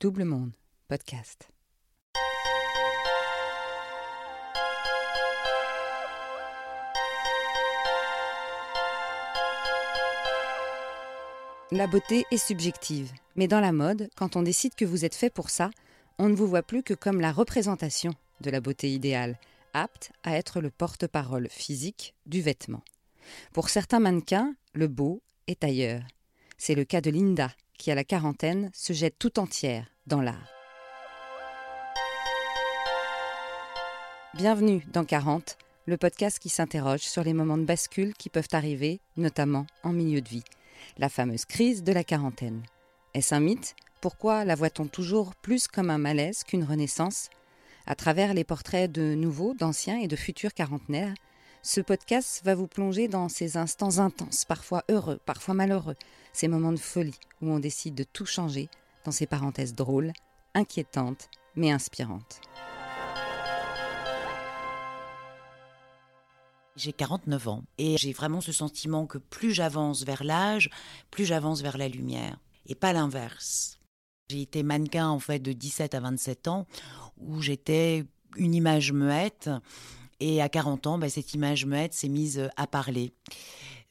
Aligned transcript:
Double 0.00 0.22
Monde, 0.22 0.52
podcast. 0.86 1.48
La 11.72 11.88
beauté 11.88 12.26
est 12.30 12.36
subjective, 12.36 13.10
mais 13.34 13.48
dans 13.48 13.58
la 13.58 13.72
mode, 13.72 14.08
quand 14.14 14.36
on 14.36 14.42
décide 14.42 14.76
que 14.76 14.84
vous 14.84 15.04
êtes 15.04 15.16
fait 15.16 15.30
pour 15.30 15.50
ça, 15.50 15.70
on 16.20 16.28
ne 16.28 16.36
vous 16.36 16.46
voit 16.46 16.62
plus 16.62 16.84
que 16.84 16.94
comme 16.94 17.20
la 17.20 17.32
représentation 17.32 18.12
de 18.40 18.50
la 18.52 18.60
beauté 18.60 18.92
idéale, 18.92 19.36
apte 19.74 20.12
à 20.22 20.36
être 20.36 20.60
le 20.60 20.70
porte-parole 20.70 21.48
physique 21.50 22.14
du 22.24 22.40
vêtement. 22.40 22.84
Pour 23.52 23.68
certains 23.68 23.98
mannequins, 23.98 24.54
le 24.74 24.86
beau 24.86 25.22
est 25.48 25.64
ailleurs. 25.64 26.02
C'est 26.56 26.76
le 26.76 26.84
cas 26.84 27.00
de 27.00 27.10
Linda, 27.10 27.50
qui 27.78 27.90
à 27.90 27.94
la 27.94 28.04
quarantaine 28.04 28.70
se 28.74 28.92
jette 28.92 29.18
tout 29.18 29.38
entière 29.38 29.86
dans 30.06 30.20
l'art. 30.20 30.52
Bienvenue 34.34 34.84
dans 34.92 35.04
40, 35.04 35.56
le 35.86 35.96
podcast 35.96 36.38
qui 36.38 36.48
s'interroge 36.48 37.00
sur 37.00 37.24
les 37.24 37.32
moments 37.32 37.56
de 37.56 37.64
bascule 37.64 38.12
qui 38.14 38.28
peuvent 38.28 38.48
arriver, 38.52 39.00
notamment 39.16 39.66
en 39.82 39.92
milieu 39.92 40.20
de 40.20 40.28
vie. 40.28 40.44
La 40.98 41.08
fameuse 41.08 41.44
crise 41.44 41.82
de 41.82 41.92
la 41.92 42.04
quarantaine. 42.04 42.62
Est-ce 43.14 43.34
un 43.34 43.40
mythe? 43.40 43.74
Pourquoi 44.00 44.44
la 44.44 44.54
voit-on 44.54 44.86
toujours 44.86 45.34
plus 45.34 45.66
comme 45.66 45.90
un 45.90 45.98
malaise 45.98 46.44
qu'une 46.44 46.64
renaissance? 46.64 47.30
À 47.86 47.94
travers 47.94 48.34
les 48.34 48.44
portraits 48.44 48.90
de 48.92 49.14
nouveaux, 49.14 49.54
d'anciens 49.54 49.98
et 49.98 50.08
de 50.08 50.14
futurs 50.14 50.52
quarantenaires, 50.52 51.14
ce 51.62 51.80
podcast 51.80 52.42
va 52.44 52.54
vous 52.54 52.68
plonger 52.68 53.08
dans 53.08 53.28
ces 53.28 53.56
instants 53.56 53.98
intenses, 53.98 54.44
parfois 54.44 54.84
heureux, 54.88 55.18
parfois 55.24 55.54
malheureux, 55.54 55.96
ces 56.32 56.48
moments 56.48 56.72
de 56.72 56.78
folie 56.78 57.18
où 57.40 57.50
on 57.50 57.58
décide 57.58 57.94
de 57.94 58.04
tout 58.04 58.26
changer, 58.26 58.68
dans 59.04 59.12
ces 59.12 59.26
parenthèses 59.26 59.74
drôles, 59.74 60.12
inquiétantes, 60.54 61.30
mais 61.54 61.70
inspirantes. 61.70 62.40
J'ai 66.76 66.92
49 66.92 67.48
ans 67.48 67.64
et 67.76 67.96
j'ai 67.98 68.12
vraiment 68.12 68.40
ce 68.40 68.52
sentiment 68.52 69.06
que 69.06 69.18
plus 69.18 69.52
j'avance 69.52 70.04
vers 70.04 70.22
l'âge, 70.22 70.70
plus 71.10 71.24
j'avance 71.24 71.60
vers 71.60 71.76
la 71.76 71.88
lumière 71.88 72.38
et 72.66 72.76
pas 72.76 72.92
l'inverse. 72.92 73.80
J'ai 74.30 74.42
été 74.42 74.62
mannequin 74.62 75.08
en 75.08 75.18
fait 75.18 75.40
de 75.40 75.52
17 75.52 75.94
à 75.94 76.00
27 76.00 76.46
ans 76.46 76.66
où 77.16 77.42
j'étais 77.42 78.04
une 78.36 78.54
image 78.54 78.92
muette 78.92 79.50
et 80.20 80.40
à 80.40 80.48
40 80.48 80.86
ans, 80.86 80.98
bah, 80.98 81.08
cette 81.08 81.34
image 81.34 81.66
muette 81.66 81.94
s'est 81.94 82.08
mise 82.08 82.48
à 82.56 82.66
parler. 82.66 83.12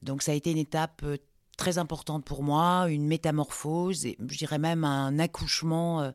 Donc 0.01 0.21
ça 0.21 0.31
a 0.31 0.35
été 0.35 0.51
une 0.51 0.57
étape 0.57 1.01
euh, 1.03 1.17
très 1.57 1.79
importante 1.79 2.23
pour 2.23 2.43
moi, 2.43 2.85
une 2.87 3.05
métamorphose, 3.05 4.05
et 4.05 4.15
je 4.19 4.37
dirais 4.37 4.59
même 4.59 4.85
un 4.85 5.19
accouchement 5.19 6.01
euh, 6.01 6.11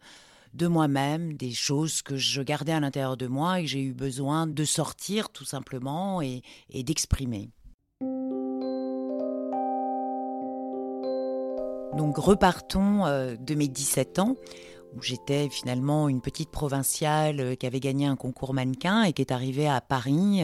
de 0.54 0.66
moi-même, 0.66 1.34
des 1.34 1.50
choses 1.50 2.00
que 2.00 2.16
je 2.16 2.40
gardais 2.42 2.72
à 2.72 2.80
l'intérieur 2.80 3.16
de 3.16 3.26
moi 3.26 3.58
et 3.58 3.64
que 3.64 3.68
j'ai 3.68 3.82
eu 3.82 3.92
besoin 3.92 4.46
de 4.46 4.64
sortir 4.64 5.28
tout 5.28 5.44
simplement 5.44 6.22
et, 6.22 6.42
d'exprimer. 6.72 7.50
Donc 11.96 12.16
repartons 12.16 13.04
euh, 13.04 13.36
de 13.36 13.54
mes 13.54 13.68
17 13.68 14.18
ans 14.20 14.36
où 14.94 15.02
j'étais 15.02 15.48
finalement 15.48 16.08
une 16.08 16.20
petite 16.20 16.50
provinciale 16.50 17.40
euh, 17.40 17.54
qui 17.54 17.66
avait 17.66 17.80
gagné 17.80 18.06
un 18.06 18.16
concours 18.16 18.54
mannequin 18.54 19.02
et 19.02 19.12
qui 19.12 19.22
est 19.22 19.32
arrivée 19.32 19.68
à 19.68 19.80
Paris, 19.80 20.42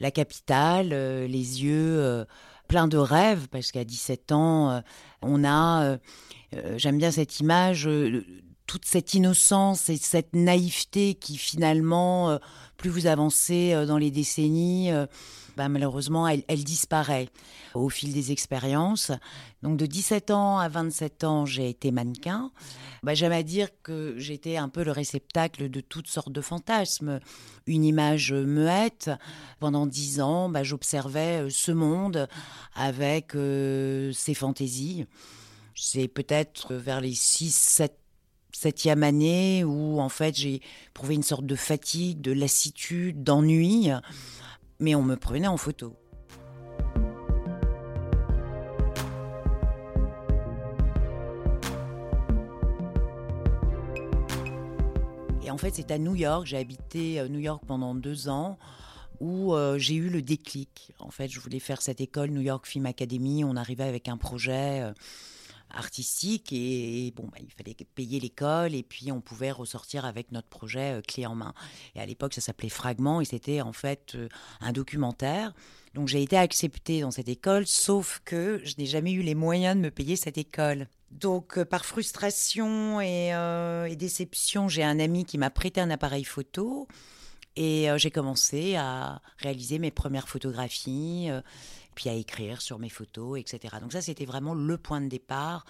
la 0.00 0.10
capitale, 0.10 0.90
les 0.90 1.64
yeux 1.64 2.24
pleins 2.68 2.88
de 2.88 2.98
rêves, 2.98 3.48
parce 3.48 3.72
qu'à 3.72 3.84
17 3.84 4.32
ans, 4.32 4.82
on 5.22 5.44
a, 5.44 5.96
j'aime 6.76 6.98
bien 6.98 7.10
cette 7.10 7.40
image, 7.40 7.88
toute 8.68 8.84
cette 8.84 9.14
innocence 9.14 9.88
et 9.88 9.96
cette 9.96 10.34
naïveté 10.34 11.14
qui 11.14 11.36
finalement, 11.36 12.38
plus 12.76 12.90
vous 12.90 13.08
avancez 13.08 13.74
dans 13.86 13.98
les 13.98 14.12
décennies, 14.12 14.92
bah, 15.58 15.68
malheureusement, 15.68 16.28
elle, 16.28 16.62
disparaît 16.62 17.28
au 17.74 17.88
fil 17.88 18.12
des 18.12 18.30
expériences. 18.30 19.10
Donc 19.64 19.76
de 19.76 19.86
17 19.86 20.30
ans 20.30 20.60
à 20.60 20.68
27 20.68 21.24
ans, 21.24 21.46
j'ai 21.46 21.68
été 21.68 21.90
mannequin. 21.90 22.52
Bah, 23.02 23.14
J'aime 23.14 23.32
à 23.32 23.42
dire 23.42 23.66
que 23.82 24.14
j'étais 24.18 24.56
un 24.56 24.68
peu 24.68 24.84
le 24.84 24.92
réceptacle 24.92 25.68
de 25.68 25.80
toutes 25.80 26.06
sortes 26.06 26.30
de 26.30 26.40
fantasmes. 26.40 27.18
Une 27.66 27.82
image 27.82 28.32
muette. 28.32 29.10
Pendant 29.58 29.88
10 29.88 30.20
ans, 30.20 30.48
bah, 30.48 30.62
j'observais 30.62 31.42
euh, 31.42 31.50
ce 31.50 31.72
monde 31.72 32.28
avec 32.76 33.34
euh, 33.34 34.12
ses 34.12 34.34
fantaisies. 34.34 35.06
C'est 35.74 36.06
peut-être 36.06 36.74
vers 36.74 37.00
les 37.00 37.14
6, 37.14 37.52
7 37.52 37.98
septième 38.52 39.02
année 39.02 39.64
où 39.64 40.00
en 40.00 40.08
fait 40.08 40.36
j'ai 40.36 40.60
prouvé 40.94 41.14
une 41.14 41.22
sorte 41.22 41.46
de 41.46 41.54
fatigue, 41.54 42.20
de 42.20 42.32
lassitude, 42.32 43.22
d'ennui 43.22 43.90
mais 44.80 44.94
on 44.94 45.02
me 45.02 45.16
prenait 45.16 45.48
en 45.48 45.56
photo. 45.56 45.96
Et 55.42 55.50
en 55.50 55.56
fait, 55.56 55.74
c'est 55.74 55.90
à 55.90 55.98
New 55.98 56.14
York, 56.14 56.46
j'ai 56.46 56.58
habité 56.58 57.18
euh, 57.20 57.28
New 57.28 57.38
York 57.38 57.62
pendant 57.66 57.94
deux 57.94 58.28
ans, 58.28 58.58
où 59.20 59.54
euh, 59.54 59.78
j'ai 59.78 59.94
eu 59.94 60.10
le 60.10 60.20
déclic. 60.22 60.92
En 60.98 61.10
fait, 61.10 61.28
je 61.28 61.40
voulais 61.40 61.58
faire 61.58 61.80
cette 61.80 62.00
école 62.00 62.30
New 62.30 62.42
York 62.42 62.66
Film 62.66 62.86
Academy. 62.86 63.44
On 63.44 63.56
arrivait 63.56 63.84
avec 63.84 64.08
un 64.08 64.18
projet. 64.18 64.82
Euh, 64.82 64.92
artistique 65.70 66.52
et, 66.52 67.12
bon, 67.14 67.24
bah, 67.24 67.38
il 67.40 67.50
fallait 67.52 67.76
payer 67.94 68.20
l'école 68.20 68.74
et 68.74 68.82
puis 68.82 69.12
on 69.12 69.20
pouvait 69.20 69.50
ressortir 69.50 70.04
avec 70.04 70.32
notre 70.32 70.48
projet 70.48 70.98
euh, 70.98 71.02
clé 71.02 71.26
en 71.26 71.34
main. 71.34 71.54
Et 71.94 72.00
à 72.00 72.06
l'époque, 72.06 72.34
ça 72.34 72.40
s'appelait 72.40 72.68
Fragment 72.68 73.20
et 73.20 73.24
c'était 73.24 73.60
en 73.60 73.72
fait 73.72 74.14
euh, 74.14 74.28
un 74.60 74.72
documentaire. 74.72 75.52
Donc 75.94 76.08
j'ai 76.08 76.22
été 76.22 76.36
acceptée 76.36 77.00
dans 77.00 77.10
cette 77.10 77.28
école, 77.28 77.66
sauf 77.66 78.20
que 78.24 78.60
je 78.64 78.74
n'ai 78.78 78.86
jamais 78.86 79.12
eu 79.12 79.22
les 79.22 79.34
moyens 79.34 79.76
de 79.76 79.80
me 79.80 79.90
payer 79.90 80.16
cette 80.16 80.38
école. 80.38 80.88
Donc 81.10 81.58
euh, 81.58 81.64
par 81.64 81.84
frustration 81.84 83.00
et, 83.00 83.28
et 83.90 83.96
déception, 83.96 84.68
j'ai 84.68 84.84
un 84.84 85.00
ami 85.00 85.24
qui 85.24 85.38
m'a 85.38 85.50
prêté 85.50 85.80
un 85.80 85.90
appareil 85.90 86.24
photo. 86.24 86.86
Et 87.56 87.88
j'ai 87.96 88.12
commencé 88.12 88.76
à 88.76 89.20
réaliser 89.38 89.80
mes 89.80 89.90
premières 89.90 90.28
photographies 90.28 91.28
puis 91.98 92.08
à 92.08 92.14
écrire 92.14 92.62
sur 92.62 92.78
mes 92.78 92.90
photos, 92.90 93.40
etc. 93.40 93.74
Donc 93.80 93.92
ça, 93.92 94.00
c'était 94.00 94.24
vraiment 94.24 94.54
le 94.54 94.78
point 94.78 95.00
de 95.00 95.08
départ 95.08 95.66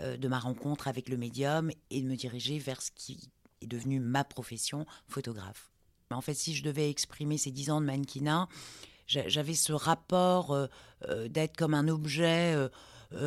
euh, 0.00 0.16
de 0.16 0.28
ma 0.28 0.38
rencontre 0.38 0.86
avec 0.86 1.08
le 1.08 1.16
médium 1.16 1.72
et 1.90 2.02
de 2.02 2.06
me 2.06 2.14
diriger 2.14 2.60
vers 2.60 2.80
ce 2.80 2.92
qui 2.94 3.28
est 3.60 3.66
devenu 3.66 3.98
ma 3.98 4.22
profession, 4.22 4.86
photographe. 5.08 5.72
En 6.12 6.20
fait, 6.20 6.34
si 6.34 6.54
je 6.54 6.62
devais 6.62 6.88
exprimer 6.88 7.36
ces 7.36 7.50
dix 7.50 7.68
ans 7.68 7.80
de 7.80 7.86
mannequinat, 7.86 8.46
j'avais 9.08 9.54
ce 9.54 9.72
rapport 9.72 10.52
euh, 10.52 10.68
euh, 11.08 11.26
d'être 11.26 11.56
comme 11.56 11.74
un 11.74 11.88
objet. 11.88 12.56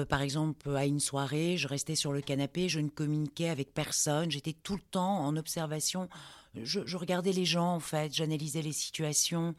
par 0.07 0.21
exemple, 0.21 0.73
à 0.77 0.85
une 0.85 1.01
soirée, 1.01 1.57
je 1.57 1.67
restais 1.67 1.95
sur 1.95 2.13
le 2.13 2.21
canapé, 2.21 2.69
je 2.69 2.79
ne 2.79 2.87
communiquais 2.87 3.49
avec 3.49 3.73
personne, 3.73 4.31
j'étais 4.31 4.53
tout 4.53 4.75
le 4.75 4.81
temps 4.91 5.25
en 5.25 5.35
observation. 5.35 6.07
je 6.55 6.95
regardais 6.95 7.33
les 7.33 7.43
gens, 7.45 7.73
en 7.75 7.81
fait, 7.81 8.13
j'analysais 8.13 8.61
les 8.61 8.71
situations. 8.71 9.55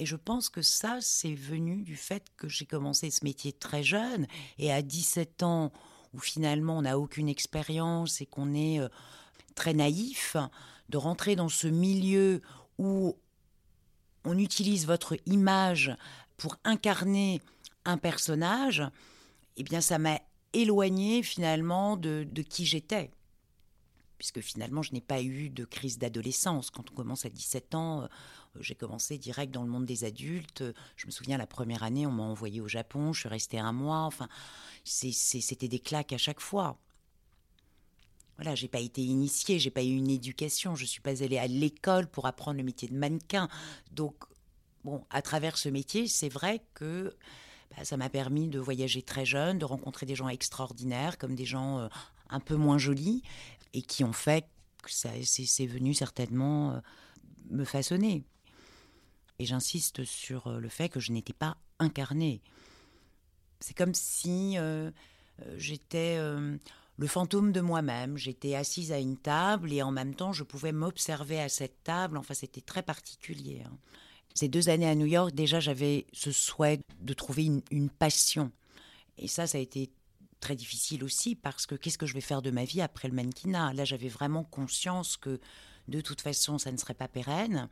Et 0.00 0.06
je 0.06 0.16
pense 0.16 0.48
que 0.48 0.62
ça, 0.62 0.98
c'est 1.02 1.34
venu 1.34 1.82
du 1.82 1.94
fait 1.94 2.24
que 2.38 2.48
j'ai 2.48 2.64
commencé 2.64 3.10
ce 3.10 3.22
métier 3.22 3.52
très 3.52 3.82
jeune. 3.82 4.26
Et 4.58 4.72
à 4.72 4.80
17 4.80 5.42
ans, 5.42 5.72
où 6.14 6.18
finalement 6.18 6.78
on 6.78 6.82
n'a 6.82 6.98
aucune 6.98 7.28
expérience 7.28 8.22
et 8.22 8.26
qu'on 8.26 8.54
est 8.54 8.80
euh, 8.80 8.88
très 9.54 9.74
naïf, 9.74 10.38
de 10.88 10.96
rentrer 10.96 11.36
dans 11.36 11.50
ce 11.50 11.68
milieu 11.68 12.40
où 12.78 13.14
on 14.24 14.38
utilise 14.38 14.86
votre 14.86 15.16
image 15.26 15.94
pour 16.38 16.56
incarner 16.64 17.42
un 17.84 17.98
personnage, 17.98 18.82
eh 19.58 19.62
bien 19.62 19.82
ça 19.82 19.98
m'a 19.98 20.18
éloigné 20.54 21.22
finalement 21.22 21.98
de, 21.98 22.26
de 22.28 22.40
qui 22.40 22.64
j'étais 22.64 23.10
puisque 24.20 24.42
finalement 24.42 24.82
je 24.82 24.92
n'ai 24.92 25.00
pas 25.00 25.22
eu 25.22 25.48
de 25.48 25.64
crise 25.64 25.96
d'adolescence. 25.96 26.68
Quand 26.68 26.90
on 26.90 26.94
commence 26.94 27.24
à 27.24 27.30
17 27.30 27.74
ans, 27.74 28.02
euh, 28.02 28.06
j'ai 28.60 28.74
commencé 28.74 29.16
direct 29.16 29.50
dans 29.50 29.62
le 29.62 29.70
monde 29.70 29.86
des 29.86 30.04
adultes. 30.04 30.62
Je 30.96 31.06
me 31.06 31.10
souviens 31.10 31.38
la 31.38 31.46
première 31.46 31.82
année, 31.82 32.06
on 32.06 32.12
m'a 32.12 32.24
envoyé 32.24 32.60
au 32.60 32.68
Japon, 32.68 33.14
je 33.14 33.20
suis 33.20 33.30
restée 33.30 33.58
un 33.58 33.72
mois. 33.72 34.02
Enfin, 34.02 34.28
c'était 34.84 35.68
des 35.68 35.78
claques 35.78 36.12
à 36.12 36.18
chaque 36.18 36.40
fois. 36.40 36.76
Voilà, 38.36 38.54
j'ai 38.54 38.68
pas 38.68 38.80
été 38.80 39.00
initiée, 39.00 39.58
j'ai 39.58 39.70
pas 39.70 39.82
eu 39.82 39.96
une 39.96 40.10
éducation, 40.10 40.74
je 40.74 40.84
suis 40.84 41.00
pas 41.00 41.22
allée 41.22 41.38
à 41.38 41.46
l'école 41.46 42.06
pour 42.06 42.26
apprendre 42.26 42.58
le 42.58 42.62
métier 42.62 42.88
de 42.88 42.94
mannequin. 42.94 43.48
Donc, 43.90 44.16
bon, 44.84 45.02
à 45.08 45.22
travers 45.22 45.56
ce 45.56 45.70
métier, 45.70 46.08
c'est 46.08 46.28
vrai 46.28 46.62
que 46.74 47.16
bah, 47.74 47.84
ça 47.84 47.96
m'a 47.96 48.10
permis 48.10 48.48
de 48.48 48.58
voyager 48.58 49.00
très 49.00 49.24
jeune, 49.24 49.58
de 49.58 49.64
rencontrer 49.64 50.04
des 50.04 50.14
gens 50.14 50.28
extraordinaires, 50.28 51.16
comme 51.16 51.34
des 51.34 51.46
gens 51.46 51.78
euh, 51.78 51.88
un 52.30 52.40
peu 52.40 52.56
moins 52.56 52.78
jolis, 52.78 53.22
et 53.72 53.82
qui 53.82 54.04
ont 54.04 54.12
fait 54.12 54.46
que 54.82 54.90
c'est 54.90 55.66
venu 55.66 55.94
certainement 55.94 56.72
euh, 56.72 56.80
me 57.50 57.64
façonner. 57.64 58.24
Et 59.38 59.44
j'insiste 59.44 60.04
sur 60.04 60.46
euh, 60.46 60.58
le 60.58 60.68
fait 60.68 60.88
que 60.88 61.00
je 61.00 61.12
n'étais 61.12 61.32
pas 61.32 61.56
incarnée. 61.78 62.42
C'est 63.60 63.76
comme 63.76 63.94
si 63.94 64.56
j'étais 65.56 66.18
le 67.00 67.06
fantôme 67.06 67.50
de 67.50 67.62
moi-même. 67.62 68.18
J'étais 68.18 68.54
assise 68.54 68.92
à 68.92 68.98
une 68.98 69.16
table 69.16 69.72
et 69.72 69.82
en 69.82 69.90
même 69.90 70.14
temps, 70.14 70.32
je 70.34 70.44
pouvais 70.44 70.70
m'observer 70.70 71.40
à 71.40 71.48
cette 71.48 71.82
table. 71.82 72.18
Enfin, 72.18 72.34
c'était 72.34 72.60
très 72.60 72.82
particulier. 72.82 73.62
Hein. 73.66 73.72
Ces 74.34 74.48
deux 74.48 74.68
années 74.68 74.88
à 74.88 74.94
New 74.94 75.06
York, 75.06 75.34
déjà, 75.34 75.60
j'avais 75.60 76.06
ce 76.12 76.30
souhait 76.30 76.80
de 77.00 77.12
trouver 77.14 77.46
une, 77.46 77.62
une 77.70 77.88
passion. 77.88 78.52
Et 79.16 79.28
ça, 79.28 79.46
ça 79.46 79.56
a 79.56 79.60
été 79.62 79.90
très 80.40 80.56
difficile 80.56 81.04
aussi 81.04 81.34
parce 81.34 81.66
que 81.66 81.74
qu'est-ce 81.74 81.98
que 81.98 82.06
je 82.06 82.14
vais 82.14 82.20
faire 82.20 82.42
de 82.42 82.50
ma 82.50 82.64
vie 82.64 82.80
après 82.80 83.08
le 83.08 83.14
mannequinat? 83.14 83.72
Là, 83.74 83.84
j'avais 83.84 84.08
vraiment 84.08 84.44
conscience 84.44 85.16
que 85.16 85.38
de 85.88 86.00
toute 86.00 86.20
façon, 86.20 86.58
ça 86.58 86.72
ne 86.72 86.76
serait 86.76 86.94
pas 86.94 87.08
pérenne. 87.08 87.68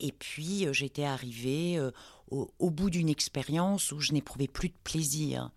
Et 0.00 0.12
puis, 0.12 0.66
euh, 0.66 0.72
j'étais 0.72 1.04
arrivée 1.04 1.78
euh, 1.78 1.90
au, 2.30 2.70
bout 2.70 2.90
d'une 2.90 3.08
expérience 3.08 3.92
où 3.92 4.00
je 4.00 4.12
n'éprouvais 4.12 4.48
plus 4.48 4.68
de 4.68 4.74
plaisir. 4.82 5.50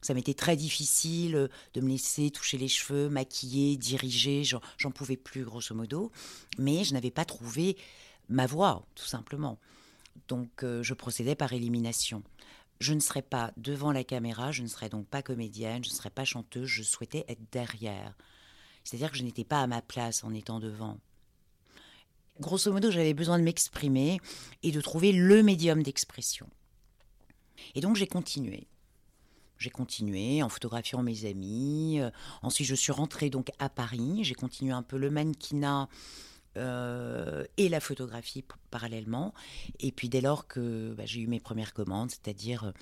Ça 0.00 0.14
m'était 0.14 0.34
très 0.34 0.56
difficile 0.56 1.36
euh, 1.36 1.48
de 1.74 1.80
me 1.80 1.90
laisser 1.90 2.30
toucher 2.30 2.58
les 2.58 2.68
cheveux, 2.68 3.08
maquiller, 3.08 3.76
diriger, 3.76 4.42
j'en 4.44 4.90
pouvais 4.90 5.16
plus 5.16 5.44
grosso 5.44 5.74
modo, 5.74 6.10
mais 6.58 6.84
je 6.84 6.94
n'avais 6.94 7.10
pas 7.10 7.24
trouvé 7.24 7.76
ma 8.28 8.46
voix, 8.46 8.86
tout 8.94 9.06
simplement. 9.06 9.58
Donc 10.28 10.48
je 10.62 10.94
procédais 10.94 11.34
par 11.34 11.52
élimination. 11.52 12.22
Je 12.84 12.92
ne 12.92 13.00
serais 13.00 13.22
pas 13.22 13.50
devant 13.56 13.92
la 13.92 14.04
caméra, 14.04 14.52
je 14.52 14.60
ne 14.60 14.68
serais 14.68 14.90
donc 14.90 15.06
pas 15.06 15.22
comédienne, 15.22 15.82
je 15.82 15.88
ne 15.88 15.94
serais 15.94 16.10
pas 16.10 16.26
chanteuse, 16.26 16.66
je 16.66 16.82
souhaitais 16.82 17.24
être 17.28 17.40
derrière. 17.50 18.14
C'est-à-dire 18.84 19.10
que 19.10 19.16
je 19.16 19.22
n'étais 19.22 19.42
pas 19.42 19.62
à 19.62 19.66
ma 19.66 19.80
place 19.80 20.22
en 20.22 20.34
étant 20.34 20.60
devant. 20.60 20.98
Grosso 22.40 22.70
modo, 22.70 22.90
j'avais 22.90 23.14
besoin 23.14 23.38
de 23.38 23.42
m'exprimer 23.42 24.20
et 24.62 24.70
de 24.70 24.82
trouver 24.82 25.12
le 25.12 25.42
médium 25.42 25.82
d'expression. 25.82 26.46
Et 27.74 27.80
donc 27.80 27.96
j'ai 27.96 28.06
continué. 28.06 28.66
J'ai 29.56 29.70
continué 29.70 30.42
en 30.42 30.50
photographiant 30.50 31.02
mes 31.02 31.24
amis. 31.24 32.00
Euh, 32.00 32.10
ensuite, 32.42 32.66
je 32.66 32.74
suis 32.74 32.92
rentrée 32.92 33.30
donc 33.30 33.50
à 33.60 33.70
Paris. 33.70 34.24
J'ai 34.24 34.34
continué 34.34 34.72
un 34.72 34.82
peu 34.82 34.98
le 34.98 35.08
mannequinat 35.08 35.88
euh, 36.56 37.44
et 37.56 37.68
la 37.68 37.80
photographie 37.80 38.44
parallèlement. 38.70 39.34
Et 39.80 39.92
puis 39.92 40.08
dès 40.08 40.20
lors 40.20 40.46
que 40.46 40.94
bah, 40.96 41.04
j'ai 41.06 41.20
eu 41.20 41.26
mes 41.26 41.40
premières 41.40 41.74
commandes, 41.74 42.10
c'est-à-dire 42.10 42.64
euh, 42.64 42.72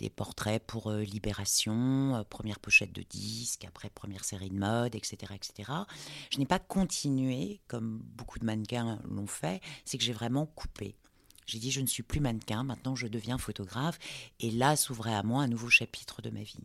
les 0.00 0.10
portraits 0.10 0.62
pour 0.66 0.90
euh, 0.90 1.02
Libération, 1.02 2.24
première 2.28 2.58
pochette 2.58 2.92
de 2.92 3.02
disque, 3.02 3.64
après 3.64 3.90
première 3.90 4.24
série 4.24 4.50
de 4.50 4.58
mode, 4.58 4.94
etc. 4.94 5.32
etc. 5.34 5.72
Je 6.30 6.38
n'ai 6.38 6.46
pas 6.46 6.58
continué, 6.58 7.60
comme 7.68 7.98
beaucoup 8.16 8.38
de 8.38 8.44
mannequins 8.44 9.00
l'ont 9.08 9.26
fait, 9.26 9.60
c'est 9.84 9.98
que 9.98 10.04
j'ai 10.04 10.12
vraiment 10.12 10.46
coupé. 10.46 10.96
J'ai 11.46 11.58
dit, 11.58 11.70
je 11.70 11.80
ne 11.80 11.86
suis 11.86 12.02
plus 12.02 12.20
mannequin, 12.20 12.64
maintenant 12.64 12.96
je 12.96 13.06
deviens 13.06 13.38
photographe, 13.38 13.98
et 14.40 14.50
là 14.50 14.76
s'ouvrait 14.76 15.14
à 15.14 15.22
moi 15.22 15.42
un 15.42 15.48
nouveau 15.48 15.68
chapitre 15.68 16.22
de 16.22 16.30
ma 16.30 16.42
vie. 16.42 16.64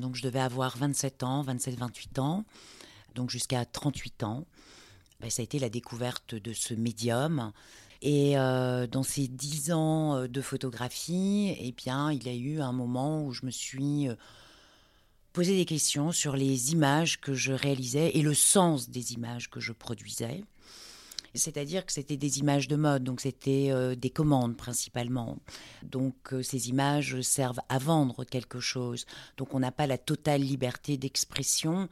Donc 0.00 0.14
je 0.14 0.22
devais 0.22 0.40
avoir 0.40 0.76
27 0.76 1.22
ans, 1.22 1.44
27-28 1.44 2.20
ans 2.20 2.44
donc 3.18 3.30
jusqu'à 3.30 3.64
38 3.64 4.22
ans. 4.22 4.46
Ben, 5.20 5.28
ça 5.28 5.42
a 5.42 5.44
été 5.44 5.58
la 5.58 5.68
découverte 5.68 6.36
de 6.36 6.52
ce 6.52 6.72
médium. 6.72 7.52
Et 8.00 8.38
euh, 8.38 8.86
dans 8.86 9.02
ces 9.02 9.26
10 9.26 9.72
ans 9.72 10.14
euh, 10.14 10.28
de 10.28 10.40
photographie, 10.40 11.56
eh 11.58 11.72
bien, 11.72 12.12
il 12.12 12.24
y 12.24 12.28
a 12.28 12.34
eu 12.34 12.60
un 12.60 12.70
moment 12.70 13.24
où 13.24 13.32
je 13.32 13.44
me 13.44 13.50
suis 13.50 14.08
euh, 14.08 14.14
posé 15.32 15.56
des 15.56 15.64
questions 15.64 16.12
sur 16.12 16.36
les 16.36 16.70
images 16.70 17.20
que 17.20 17.34
je 17.34 17.52
réalisais 17.52 18.12
et 18.16 18.22
le 18.22 18.34
sens 18.34 18.88
des 18.88 19.14
images 19.14 19.50
que 19.50 19.58
je 19.58 19.72
produisais. 19.72 20.44
C'est-à-dire 21.34 21.84
que 21.86 21.92
c'était 21.92 22.16
des 22.16 22.38
images 22.38 22.68
de 22.68 22.76
mode, 22.76 23.04
donc 23.04 23.20
c'était 23.20 23.96
des 23.96 24.10
commandes 24.10 24.56
principalement. 24.56 25.38
Donc 25.82 26.14
ces 26.42 26.68
images 26.68 27.20
servent 27.20 27.60
à 27.68 27.78
vendre 27.78 28.24
quelque 28.24 28.60
chose. 28.60 29.06
Donc 29.36 29.54
on 29.54 29.60
n'a 29.60 29.72
pas 29.72 29.86
la 29.86 29.98
totale 29.98 30.40
liberté 30.40 30.96
d'expression 30.96 31.88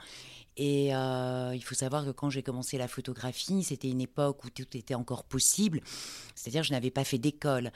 et 0.56 0.94
euh, 0.94 1.52
il 1.54 1.62
faut 1.62 1.74
savoir 1.74 2.04
que 2.04 2.10
quand 2.10 2.30
j'ai 2.30 2.42
commencé 2.42 2.78
la 2.78 2.88
photographie, 2.88 3.62
c'était 3.62 3.90
une 3.90 4.00
époque 4.00 4.42
où 4.44 4.50
tout 4.50 4.76
était 4.76 4.94
encore 4.94 5.24
possible. 5.24 5.82
C'est-à-dire 6.34 6.62
je 6.62 6.72
n'avais 6.72 6.90
pas 6.90 7.04
fait 7.04 7.18
d'école. 7.18 7.72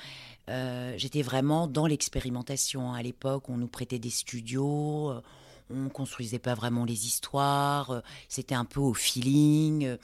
Euh, 0.48 0.94
j'étais 0.96 1.22
vraiment 1.22 1.66
dans 1.66 1.86
l'expérimentation. 1.86 2.94
À 2.94 3.02
l'époque, 3.02 3.50
on 3.50 3.58
nous 3.58 3.68
prêtait 3.68 3.98
des 3.98 4.10
studios, 4.10 5.10
euh, 5.10 5.20
on 5.68 5.90
construisait 5.90 6.38
pas 6.38 6.54
vraiment 6.54 6.86
les 6.86 7.06
histoires. 7.06 8.02
C'était 8.28 8.54
un 8.54 8.64
peu 8.64 8.80
au 8.80 8.94
feeling. 8.94 9.96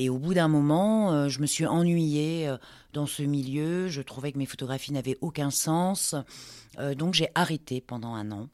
Et 0.00 0.08
au 0.08 0.18
bout 0.18 0.32
d'un 0.32 0.46
moment, 0.46 1.28
je 1.28 1.40
me 1.40 1.46
suis 1.46 1.66
ennuyée 1.66 2.54
dans 2.92 3.06
ce 3.06 3.24
milieu. 3.24 3.88
Je 3.88 4.00
trouvais 4.00 4.30
que 4.30 4.38
mes 4.38 4.46
photographies 4.46 4.92
n'avaient 4.92 5.18
aucun 5.20 5.50
sens. 5.50 6.14
donc 6.96 7.14
j'ai 7.14 7.28
arrêté 7.34 7.80
pendant 7.80 8.14
un 8.14 8.30
an 8.30 8.48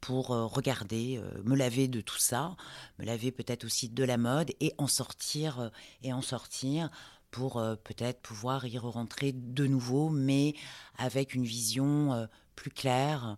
pour 0.00 0.30
euh, 0.30 0.46
regarder, 0.46 1.18
euh, 1.18 1.42
me 1.44 1.56
laver 1.56 1.88
de 1.88 2.00
tout 2.00 2.18
ça, 2.18 2.56
me 3.00 3.04
laver 3.04 3.32
peut-être 3.32 3.64
aussi 3.64 3.88
de 3.88 4.04
la 4.04 4.16
mode 4.16 4.52
et 4.60 4.72
en 4.78 4.86
sortir 4.86 5.58
euh, 5.58 5.68
et 6.04 6.12
en 6.12 6.22
sortir 6.22 6.90
pour 7.32 7.60
peut-être 7.84 8.22
pouvoir 8.22 8.64
y 8.66 8.78
rentrer 8.78 9.32
de 9.32 9.66
nouveau, 9.66 10.08
mais 10.08 10.54
avec 10.96 11.34
une 11.34 11.44
vision 11.44 12.26
plus 12.54 12.70
claire. 12.70 13.36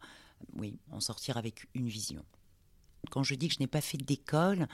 Oui, 0.55 0.79
en 0.93 1.01
sortir 1.01 1.37
avec 1.37 1.67
une 1.75 1.89
vision. 1.89 2.25
Quand 3.11 3.23
je 3.23 3.35
dis 3.35 3.49
que 3.49 3.55
je 3.55 3.61
n'ai 3.61 3.67
pas 3.67 3.81
fait 3.81 3.99
d'école, 3.99 4.67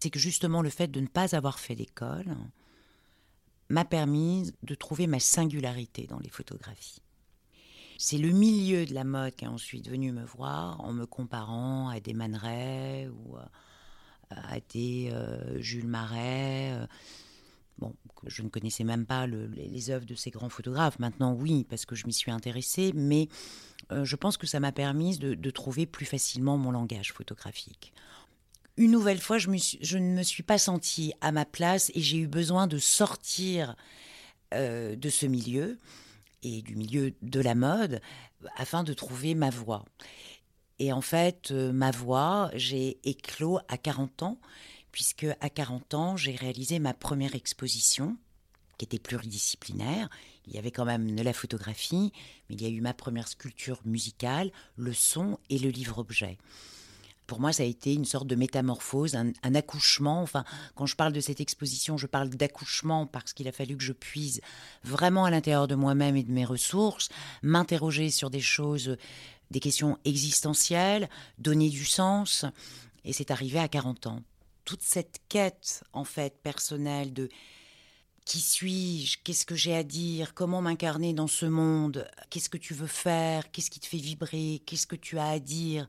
c'est 0.00 0.10
que 0.10 0.18
justement 0.18 0.62
le 0.62 0.70
fait 0.70 0.88
de 0.88 1.00
ne 1.00 1.06
pas 1.06 1.34
avoir 1.34 1.58
fait 1.58 1.74
d'école 1.74 2.36
m'a 3.68 3.84
permis 3.84 4.52
de 4.62 4.74
trouver 4.74 5.06
ma 5.06 5.20
singularité 5.20 6.06
dans 6.06 6.18
les 6.18 6.28
photographies. 6.28 7.02
C'est 7.98 8.18
le 8.18 8.30
milieu 8.30 8.86
de 8.86 8.94
la 8.94 9.04
mode 9.04 9.34
qui 9.34 9.44
est 9.44 9.48
ensuite 9.48 9.88
venu 9.88 10.10
me 10.10 10.24
voir 10.24 10.80
en 10.80 10.92
me 10.92 11.04
comparant 11.04 11.90
à 11.90 12.00
des 12.00 12.14
Man 12.14 12.34
ou 13.12 13.36
euh, 13.36 13.42
à 14.30 14.58
des 14.72 15.10
euh, 15.12 15.60
Jules 15.60 15.86
Marais. 15.86 16.72
Euh, 16.72 16.86
bon, 17.78 17.94
je 18.26 18.42
ne 18.42 18.48
connaissais 18.48 18.84
même 18.84 19.04
pas 19.04 19.26
les, 19.26 19.90
œuvres 19.90 20.06
de 20.06 20.14
ces 20.14 20.30
grands 20.30 20.48
photographes. 20.48 20.98
Maintenant, 20.98 21.34
oui, 21.34 21.66
parce 21.68 21.84
que 21.84 21.94
je 21.94 22.06
m'y 22.06 22.14
suis 22.14 22.30
intéressée, 22.30 22.92
mais 22.94 23.28
je 23.90 24.16
pense 24.16 24.36
que 24.36 24.46
ça 24.46 24.60
m'a 24.60 24.72
permis 24.72 25.18
de, 25.18 25.50
trouver 25.50 25.86
plus 25.86 26.06
facilement 26.06 26.56
mon 26.56 26.70
langage 26.70 27.12
photographique. 27.12 27.92
Une 28.76 28.92
nouvelle 28.92 29.20
fois, 29.20 29.38
je, 29.38 29.48
ne 29.48 30.16
me 30.16 30.22
suis 30.22 30.42
pas 30.42 30.58
sentie 30.58 31.12
à 31.20 31.32
ma 31.32 31.44
place 31.44 31.90
et 31.94 32.00
j'ai 32.00 32.18
eu 32.18 32.26
besoin 32.26 32.66
de 32.66 32.78
sortir 32.78 33.76
de 34.52 35.08
ce 35.08 35.26
milieu 35.26 35.78
et 36.42 36.62
du 36.62 36.76
milieu 36.76 37.12
de 37.22 37.40
la 37.40 37.54
mode 37.54 38.00
afin 38.56 38.84
de 38.84 38.92
trouver 38.92 39.34
ma 39.34 39.50
voie. 39.50 39.84
Et 40.80 40.92
en 40.92 41.02
fait, 41.02 41.50
euh, 41.50 41.72
ma 41.72 41.90
voie, 41.90 42.50
j'ai 42.54 42.98
éclos 43.04 43.58
à 43.68 43.76
40 43.76 44.22
ans, 44.22 44.40
puisque 44.92 45.26
à 45.40 45.50
40 45.50 45.94
ans, 45.94 46.16
j'ai 46.16 46.34
réalisé 46.34 46.78
ma 46.78 46.94
première 46.94 47.34
exposition 47.34 48.16
qui 48.78 48.86
était 48.86 48.98
pluridisciplinaire. 48.98 50.08
Il 50.46 50.54
y 50.54 50.58
avait 50.58 50.70
quand 50.70 50.84
même 50.84 51.14
de 51.14 51.22
la 51.22 51.32
photographie, 51.32 52.12
mais 52.48 52.56
il 52.56 52.62
y 52.62 52.66
a 52.66 52.68
eu 52.68 52.80
ma 52.80 52.94
première 52.94 53.28
sculpture 53.28 53.80
musicale, 53.84 54.50
le 54.76 54.92
son 54.92 55.38
et 55.48 55.58
le 55.58 55.68
livre-objet 55.70 56.38
pour 57.30 57.38
moi, 57.38 57.52
ça 57.52 57.62
a 57.62 57.66
été 57.66 57.94
une 57.94 58.04
sorte 58.04 58.26
de 58.26 58.34
métamorphose, 58.34 59.14
un, 59.14 59.54
accouchement. 59.54 60.20
Enfin, 60.20 60.42
quand 60.74 60.86
je 60.86 60.96
parle 60.96 61.12
de 61.12 61.20
cette 61.20 61.40
exposition, 61.40 61.96
je 61.96 62.08
parle 62.08 62.28
d'accouchement 62.28 63.06
parce 63.06 63.32
qu'il 63.32 63.46
a 63.46 63.52
fallu 63.52 63.76
que 63.76 63.84
je 63.84 63.92
puise 63.92 64.40
vraiment 64.82 65.26
à 65.26 65.30
l'intérieur 65.30 65.68
de 65.68 65.76
moi-même 65.76 66.16
et 66.16 66.24
de 66.24 66.32
mes 66.32 66.44
ressources, 66.44 67.08
m'interroger 67.44 68.10
sur 68.10 68.30
des 68.30 68.40
choses, 68.40 68.96
des 69.52 69.60
questions 69.60 69.96
existentielles, 70.04 71.08
donner 71.38 71.68
du 71.68 71.84
sens. 71.84 72.46
Et 73.04 73.12
c'est 73.12 73.30
arrivé 73.30 73.60
à 73.60 73.68
40 73.68 74.08
ans. 74.08 74.22
Toute 74.64 74.82
cette 74.82 75.20
quête, 75.28 75.84
en 75.92 76.02
fait, 76.02 76.36
personnelle 76.42 77.12
de 77.12 77.28
qui 78.24 78.40
suis-je? 78.40 79.18
Qu'est-ce 79.24 79.46
que 79.46 79.54
j'ai 79.54 79.74
à 79.74 79.82
dire? 79.82 80.34
Comment 80.34 80.62
m'incarner 80.62 81.12
dans 81.12 81.26
ce 81.26 81.46
monde? 81.46 82.08
Qu'est-ce 82.30 82.48
que 82.48 82.58
tu 82.58 82.74
veux 82.74 82.86
faire? 82.86 83.50
Qu'est-ce 83.50 83.70
qui 83.70 83.80
te 83.80 83.86
fait 83.86 83.98
vibrer? 83.98 84.62
Qu'est-ce 84.66 84.86
que 84.86 84.96
tu 84.96 85.18
as 85.18 85.28
à 85.28 85.38
dire? 85.38 85.88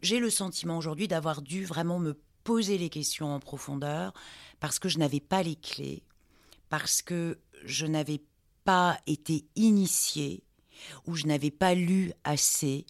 J'ai 0.00 0.18
le 0.18 0.30
sentiment 0.30 0.78
aujourd'hui 0.78 1.08
d'avoir 1.08 1.42
dû 1.42 1.64
vraiment 1.64 1.98
me 1.98 2.18
poser 2.44 2.78
les 2.78 2.88
questions 2.88 3.32
en 3.32 3.40
profondeur 3.40 4.12
parce 4.60 4.78
que 4.78 4.88
je 4.88 4.98
n'avais 4.98 5.20
pas 5.20 5.42
les 5.42 5.56
clés, 5.56 6.02
parce 6.68 7.02
que 7.02 7.38
je 7.64 7.86
n'avais 7.86 8.20
pas 8.64 8.98
été 9.06 9.44
initiée 9.56 10.44
ou 11.06 11.14
je 11.14 11.26
n'avais 11.26 11.50
pas 11.50 11.74
lu 11.74 12.12
assez 12.24 12.86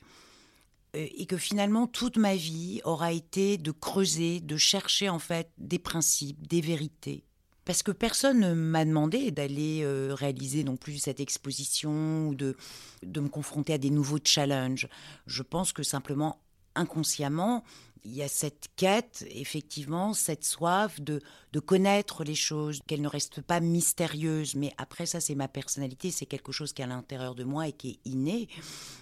euh, 0.96 1.06
et 1.16 1.26
que 1.26 1.36
finalement 1.36 1.86
toute 1.86 2.16
ma 2.16 2.36
vie 2.36 2.80
aura 2.84 3.12
été 3.12 3.58
de 3.58 3.70
creuser, 3.70 4.40
de 4.40 4.56
chercher 4.56 5.08
en 5.08 5.18
fait 5.18 5.50
des 5.58 5.78
principes, 5.78 6.46
des 6.46 6.60
vérités. 6.60 7.24
Parce 7.64 7.82
que 7.82 7.92
personne 7.92 8.40
ne 8.40 8.54
m'a 8.54 8.84
demandé 8.84 9.30
d'aller 9.30 9.82
euh, 9.82 10.14
réaliser 10.14 10.64
non 10.64 10.76
plus 10.76 10.98
cette 10.98 11.20
exposition 11.20 12.28
ou 12.28 12.34
de, 12.34 12.56
de 13.02 13.20
me 13.20 13.28
confronter 13.28 13.72
à 13.72 13.78
des 13.78 13.90
nouveaux 13.90 14.18
challenges. 14.22 14.88
Je 15.26 15.42
pense 15.42 15.72
que 15.72 15.82
simplement 15.82 16.40
inconsciemment, 16.74 17.62
il 18.04 18.14
y 18.14 18.22
a 18.22 18.28
cette 18.28 18.68
quête, 18.76 19.24
effectivement, 19.30 20.12
cette 20.12 20.44
soif 20.44 21.00
de, 21.00 21.20
de 21.52 21.60
connaître 21.60 22.24
les 22.24 22.34
choses, 22.34 22.80
qu'elles 22.86 23.00
ne 23.00 23.08
restent 23.08 23.42
pas 23.42 23.60
mystérieuses. 23.60 24.54
Mais 24.56 24.72
après, 24.76 25.06
ça, 25.06 25.20
c'est 25.20 25.34
ma 25.34 25.48
personnalité, 25.48 26.10
c'est 26.10 26.26
quelque 26.26 26.52
chose 26.52 26.72
qui 26.72 26.82
est 26.82 26.84
à 26.84 26.88
l'intérieur 26.88 27.34
de 27.34 27.44
moi 27.44 27.68
et 27.68 27.72
qui 27.72 27.90
est 27.90 28.10
inné. 28.10 28.48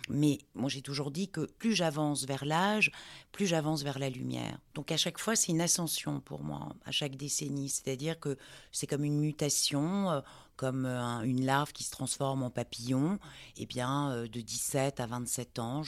Mais 0.08 0.38
moi, 0.54 0.68
j'ai 0.68 0.82
toujours 0.82 1.10
dit 1.10 1.28
que 1.28 1.46
plus 1.46 1.74
j'avance 1.74 2.24
vers 2.24 2.44
l'âge, 2.44 2.90
plus 3.32 3.46
j'avance 3.46 3.82
vers 3.82 3.98
la 3.98 4.10
lumière. 4.10 4.58
Donc 4.74 4.92
à 4.92 4.96
chaque 4.96 5.18
fois, 5.18 5.36
c'est 5.36 5.52
une 5.52 5.60
ascension 5.60 6.20
pour 6.20 6.42
moi, 6.42 6.74
à 6.84 6.90
chaque 6.90 7.16
décennie. 7.16 7.68
C'est-à-dire 7.68 8.20
que 8.20 8.36
c'est 8.72 8.86
comme 8.86 9.04
une 9.04 9.18
mutation. 9.18 10.22
Comme 10.60 10.84
euh, 10.84 11.22
une 11.22 11.46
larve 11.46 11.72
qui 11.72 11.84
se 11.84 11.90
transforme 11.90 12.42
en 12.42 12.50
papillon, 12.50 13.18
eh 13.56 13.64
bien, 13.64 14.10
euh, 14.10 14.28
de 14.28 14.42
17 14.42 15.00
à 15.00 15.06
27 15.06 15.58
ans, 15.58 15.82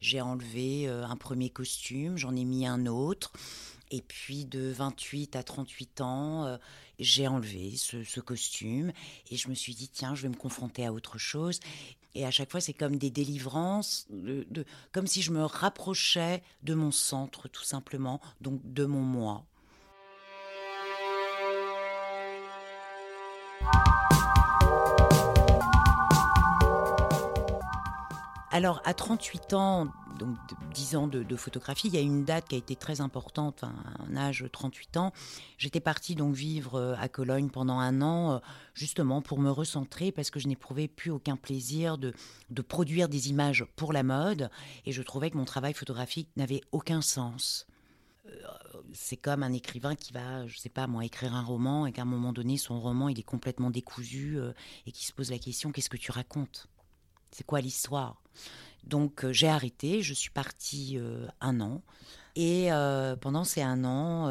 j'ai 0.00 0.20
enlevé 0.20 0.88
euh, 0.88 1.06
un 1.06 1.14
premier 1.14 1.48
costume, 1.48 2.16
j'en 2.16 2.34
ai 2.34 2.44
mis 2.44 2.66
un 2.66 2.86
autre. 2.86 3.32
Et 3.92 4.02
puis 4.02 4.44
de 4.44 4.72
28 4.72 5.36
à 5.36 5.44
38 5.44 6.00
ans, 6.00 6.58
j'ai 6.98 7.28
enlevé 7.28 7.76
ce, 7.76 8.18
costume 8.18 8.90
et 9.30 9.36
je 9.36 9.48
me 9.48 9.54
suis 9.54 9.76
dit, 9.76 9.88
tiens, 9.88 10.16
je 10.16 10.22
vais 10.22 10.28
me 10.28 10.34
confronter 10.34 10.84
à 10.84 10.92
autre 10.92 11.18
chose. 11.18 11.60
Et 12.16 12.26
à 12.26 12.32
chaque 12.32 12.50
fois, 12.50 12.60
c'est 12.60 12.72
comme 12.72 12.96
des 12.96 13.10
délivrances, 13.10 14.08
de, 14.10 14.64
comme 14.90 15.06
si 15.06 15.22
je 15.22 15.30
me 15.30 15.44
rapprochais 15.44 16.42
de 16.64 16.74
mon 16.74 16.90
centre, 16.90 17.46
tout 17.46 17.62
simplement, 17.62 18.20
donc 18.40 18.60
de 18.64 18.86
mon 18.86 19.02
moi. 19.02 19.46
Alors, 28.56 28.80
à 28.86 28.94
38 28.94 29.52
ans, 29.52 29.88
donc 30.18 30.34
10 30.72 30.96
ans 30.96 31.06
de, 31.08 31.36
photographie, 31.36 31.88
il 31.88 31.94
y 31.94 31.98
a 31.98 32.00
une 32.00 32.24
date 32.24 32.48
qui 32.48 32.54
a 32.54 32.58
été 32.58 32.74
très 32.74 33.02
importante, 33.02 33.64
un 33.64 34.16
âge 34.16 34.46
38 34.50 34.96
ans. 34.96 35.12
J'étais 35.58 35.78
partie 35.78 36.14
donc 36.14 36.34
vivre 36.34 36.76
euh, 36.76 36.94
à 36.98 37.10
Cologne 37.10 37.50
pendant 37.50 37.78
un 37.78 38.00
an, 38.00 38.32
euh, 38.32 38.38
justement 38.72 39.20
pour 39.20 39.40
me 39.40 39.50
recentrer, 39.50 40.10
parce 40.10 40.30
que 40.30 40.40
je 40.40 40.48
n'éprouvais 40.48 40.88
plus 40.88 41.10
aucun 41.10 41.36
plaisir 41.36 41.98
de, 41.98 42.14
produire 42.66 43.10
des 43.10 43.28
images 43.28 43.66
pour 43.76 43.92
la 43.92 44.02
mode, 44.02 44.48
et 44.86 44.92
je 44.92 45.02
trouvais 45.02 45.28
que 45.28 45.36
mon 45.36 45.44
travail 45.44 45.74
photographique 45.74 46.30
n'avait 46.38 46.62
aucun 46.72 47.02
sens 47.02 47.66
euh, 48.24 48.30
c'est 48.94 49.18
comme 49.18 49.42
un 49.42 49.52
écrivain 49.52 49.94
qui 49.94 50.14
va, 50.14 50.46
je 50.46 50.56
sais 50.56 50.70
pas 50.70 50.86
moi, 50.86 51.04
écrire 51.04 51.34
un 51.34 51.42
roman 51.42 51.84
et 51.84 51.92
qu'à 51.92 52.02
un 52.02 52.06
moment 52.06 52.32
donné, 52.32 52.56
son 52.56 52.80
roman, 52.80 53.10
il 53.10 53.20
est 53.20 53.22
complètement 53.22 53.68
décousu 53.68 54.38
et 54.86 54.92
qui 54.92 55.04
se 55.04 55.12
pose 55.12 55.30
la 55.30 55.38
question, 55.38 55.72
qu'est-ce 55.72 55.90
que 55.90 55.98
tu 55.98 56.10
racontes? 56.10 56.68
C'est 57.30 57.44
quoi 57.44 57.60
l'histoire? 57.60 58.22
Donc 58.86 59.24
euh, 59.24 59.32
j'ai 59.32 59.48
arrêté, 59.48 60.02
je 60.02 60.14
suis 60.14 60.30
partie 60.30 60.96
euh, 60.98 61.26
un 61.40 61.60
an. 61.60 61.82
Et 62.36 62.72
euh, 62.72 63.16
pendant 63.16 63.44
ces 63.44 63.62
un 63.62 63.84
an, 63.84 64.28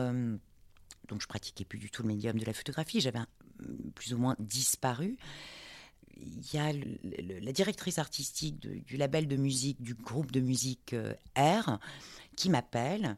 donc 1.07 1.21
je 1.21 1.27
pratiquais 1.27 1.65
plus 1.65 1.79
du 1.79 1.89
tout 1.89 2.03
le 2.03 2.09
médium 2.09 2.37
de 2.37 2.45
la 2.45 2.53
photographie, 2.53 3.01
j'avais 3.01 3.19
plus 3.95 4.13
ou 4.13 4.19
moins 4.19 4.35
disparu. 4.37 5.17
Il 6.17 6.53
y 6.53 6.57
a 6.59 6.71
la 7.41 7.51
directrice 7.51 7.97
artistique 7.97 8.59
du 8.59 8.95
label 8.95 9.27
de 9.27 9.35
musique, 9.35 9.81
du 9.81 9.95
groupe 9.95 10.31
de 10.31 10.39
musique 10.39 10.95
R, 11.35 11.79
qui 12.35 12.49
m'appelle 12.49 13.17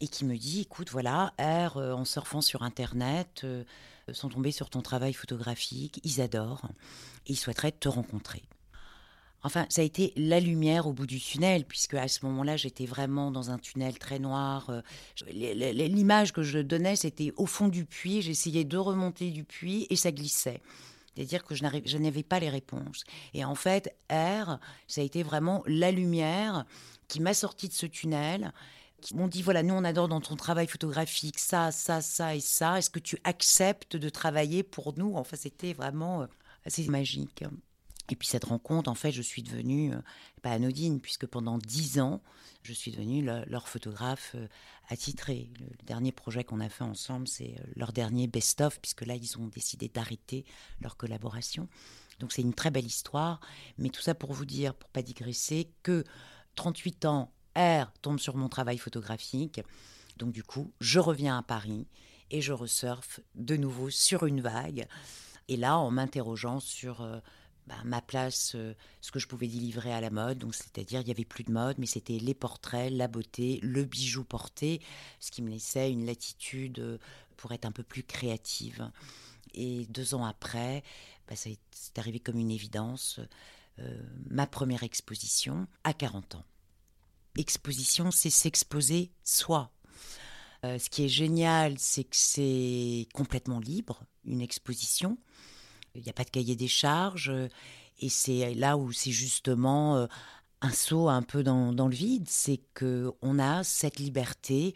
et 0.00 0.08
qui 0.08 0.24
me 0.24 0.36
dit, 0.36 0.62
écoute, 0.62 0.90
voilà, 0.90 1.32
R, 1.38 1.76
en 1.76 2.04
surfant 2.04 2.40
sur 2.40 2.62
Internet, 2.62 3.46
sont 4.12 4.28
tombés 4.28 4.52
sur 4.52 4.68
ton 4.68 4.82
travail 4.82 5.14
photographique, 5.14 6.00
ils 6.02 6.20
adorent, 6.20 6.68
et 7.26 7.32
ils 7.32 7.38
souhaiteraient 7.38 7.72
te 7.72 7.88
rencontrer. 7.88 8.42
Enfin, 9.46 9.66
ça 9.68 9.82
a 9.82 9.84
été 9.84 10.14
la 10.16 10.40
lumière 10.40 10.86
au 10.86 10.94
bout 10.94 11.06
du 11.06 11.20
tunnel, 11.20 11.66
puisque 11.66 11.94
à 11.94 12.08
ce 12.08 12.24
moment-là, 12.24 12.56
j'étais 12.56 12.86
vraiment 12.86 13.30
dans 13.30 13.50
un 13.50 13.58
tunnel 13.58 13.98
très 13.98 14.18
noir. 14.18 14.70
Euh, 14.70 14.80
l'image 15.30 16.32
que 16.32 16.42
je 16.42 16.58
donnais, 16.60 16.96
c'était 16.96 17.30
au 17.36 17.44
fond 17.44 17.68
du 17.68 17.84
puits. 17.84 18.22
J'essayais 18.22 18.64
de 18.64 18.78
remonter 18.78 19.30
du 19.30 19.44
puits 19.44 19.86
et 19.90 19.96
ça 19.96 20.12
glissait. 20.12 20.62
C'est-à-dire 21.14 21.44
que 21.44 21.54
je 21.54 21.98
n'avais 21.98 22.22
pas 22.22 22.40
les 22.40 22.48
réponses. 22.48 23.04
Et 23.34 23.44
en 23.44 23.54
fait, 23.54 23.94
R, 24.10 24.58
ça 24.88 25.02
a 25.02 25.04
été 25.04 25.22
vraiment 25.22 25.62
la 25.66 25.92
lumière 25.92 26.64
qui 27.06 27.20
m'a 27.20 27.34
sorti 27.34 27.68
de 27.68 27.74
ce 27.74 27.86
tunnel, 27.86 28.52
qui 29.02 29.14
m'ont 29.14 29.28
dit, 29.28 29.42
voilà, 29.42 29.62
nous, 29.62 29.74
on 29.74 29.84
adore 29.84 30.08
dans 30.08 30.22
ton 30.22 30.36
travail 30.36 30.66
photographique 30.66 31.38
ça, 31.38 31.70
ça, 31.70 32.00
ça 32.00 32.34
et 32.34 32.40
ça. 32.40 32.78
Est-ce 32.78 32.88
que 32.88 32.98
tu 32.98 33.18
acceptes 33.24 33.96
de 33.96 34.08
travailler 34.08 34.62
pour 34.62 34.98
nous? 34.98 35.14
Enfin, 35.16 35.36
c'était 35.36 35.74
vraiment 35.74 36.22
euh, 36.22 36.26
assez 36.64 36.88
magique. 36.88 37.44
Et 38.10 38.16
puis 38.16 38.28
cette 38.28 38.44
rencontre, 38.44 38.90
en 38.90 38.94
fait, 38.94 39.12
je 39.12 39.22
suis 39.22 39.42
devenue, 39.42 39.94
euh, 39.94 39.98
pas 40.42 40.50
anodine, 40.50 41.00
puisque 41.00 41.26
pendant 41.26 41.58
dix 41.58 41.98
ans, 42.00 42.20
je 42.62 42.72
suis 42.72 42.90
devenue 42.90 43.22
leur 43.22 43.68
photographe 43.68 44.32
euh, 44.34 44.46
attitré. 44.88 45.50
Le, 45.58 45.66
dernier 45.86 46.12
projet 46.12 46.44
qu'on 46.44 46.60
a 46.60 46.68
fait 46.68 46.84
ensemble, 46.84 47.26
c'est 47.26 47.56
euh, 47.58 47.64
leur 47.76 47.92
dernier 47.92 48.26
best-of, 48.26 48.78
puisque 48.80 49.06
là, 49.06 49.14
ils 49.14 49.38
ont 49.38 49.46
décidé 49.46 49.88
d'arrêter 49.88 50.44
leur 50.80 50.96
collaboration. 50.96 51.68
Donc 52.20 52.32
c'est 52.32 52.42
une 52.42 52.54
très 52.54 52.70
belle 52.70 52.86
histoire, 52.86 53.40
mais 53.78 53.88
tout 53.88 54.02
ça 54.02 54.14
pour 54.14 54.32
vous 54.32 54.44
dire, 54.44 54.74
pour 54.74 54.90
pas 54.90 55.02
digresser, 55.02 55.70
que 55.82 56.04
38 56.56 57.06
ans, 57.06 57.32
R 57.56 57.90
tombe 58.02 58.20
sur 58.20 58.36
mon 58.36 58.48
travail 58.48 58.78
photographique. 58.78 59.62
Donc 60.18 60.32
du 60.32 60.44
coup, 60.44 60.72
je 60.80 61.00
reviens 61.00 61.38
à 61.38 61.42
Paris 61.42 61.86
et 62.30 62.40
je 62.40 62.52
resurfe 62.52 63.20
de 63.34 63.56
nouveau 63.56 63.90
sur 63.90 64.26
une 64.26 64.40
vague. 64.42 64.86
Et 65.48 65.56
là, 65.56 65.78
en 65.78 65.90
m'interrogeant 65.90 66.60
sur... 66.60 67.00
Bah, 67.66 67.76
ma 67.84 68.02
place, 68.02 68.52
euh, 68.56 68.74
ce 69.00 69.10
que 69.10 69.18
je 69.18 69.26
pouvais 69.26 69.48
délivrer 69.48 69.92
à 69.92 70.00
la 70.02 70.10
mode. 70.10 70.38
Donc, 70.38 70.54
c'est-à-dire, 70.54 71.00
il 71.00 71.06
n'y 71.06 71.10
avait 71.10 71.24
plus 71.24 71.44
de 71.44 71.52
mode, 71.52 71.78
mais 71.78 71.86
c'était 71.86 72.18
les 72.18 72.34
portraits, 72.34 72.92
la 72.92 73.08
beauté, 73.08 73.58
le 73.62 73.84
bijou 73.84 74.22
porté, 74.22 74.82
ce 75.18 75.30
qui 75.30 75.40
me 75.40 75.48
laissait 75.48 75.90
une 75.90 76.04
latitude 76.04 76.78
euh, 76.78 76.98
pour 77.38 77.52
être 77.52 77.64
un 77.64 77.72
peu 77.72 77.82
plus 77.82 78.02
créative. 78.02 78.90
Et 79.54 79.86
deux 79.86 80.14
ans 80.14 80.26
après, 80.26 80.82
bah, 81.26 81.36
c'est 81.36 81.58
arrivé 81.96 82.20
comme 82.20 82.38
une 82.38 82.50
évidence, 82.50 83.20
euh, 83.78 84.02
ma 84.28 84.46
première 84.46 84.82
exposition 84.82 85.66
à 85.84 85.94
40 85.94 86.34
ans. 86.34 86.44
Exposition, 87.38 88.10
c'est 88.10 88.30
s'exposer 88.30 89.10
soi. 89.24 89.72
ce 90.62 90.88
qui 90.88 91.04
est 91.04 91.08
génial, 91.08 91.78
c'est 91.78 92.04
que 92.04 92.16
c'est 92.16 93.08
complètement 93.12 93.58
libre, 93.58 94.04
une 94.24 94.40
exposition. 94.40 95.18
Il 95.94 96.02
n'y 96.02 96.10
a 96.10 96.12
pas 96.12 96.24
de 96.24 96.30
cahier 96.30 96.56
des 96.56 96.68
charges. 96.68 97.30
Euh, 97.30 97.48
et 98.00 98.08
c'est 98.08 98.54
là 98.54 98.76
où 98.76 98.92
c'est 98.92 99.12
justement 99.12 99.96
euh, 99.96 100.06
un 100.60 100.70
saut 100.70 101.08
un 101.08 101.22
peu 101.22 101.42
dans, 101.42 101.70
le 101.70 101.94
vide, 101.94 102.28
c'est 102.28 102.60
qu'on 102.76 103.38
a 103.38 103.62
cette 103.62 103.98
liberté 103.98 104.74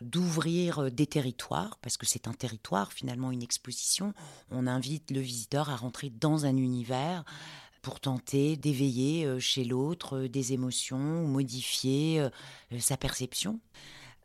d'ouvrir 0.00 0.80
euh, 0.80 0.90
des 0.90 1.06
territoires, 1.06 1.78
parce 1.80 1.96
que 1.96 2.06
c'est 2.06 2.26
un 2.26 2.32
territoire, 2.32 2.92
finalement, 2.92 3.30
une 3.30 3.42
exposition. 3.42 4.12
On 4.50 4.66
invite 4.66 5.10
le 5.12 5.20
visiteur 5.20 5.70
à 5.70 5.76
rentrer 5.76 6.10
dans 6.10 6.46
un 6.46 6.56
univers 6.56 7.24
pour 7.80 8.00
tenter 8.00 8.56
d'éveiller 8.56 9.38
chez 9.38 9.64
l'autre 9.64 10.22
des 10.22 10.52
émotions, 10.52 10.98
modifier 11.26 12.28
sa 12.80 12.96
perception. 12.96 13.60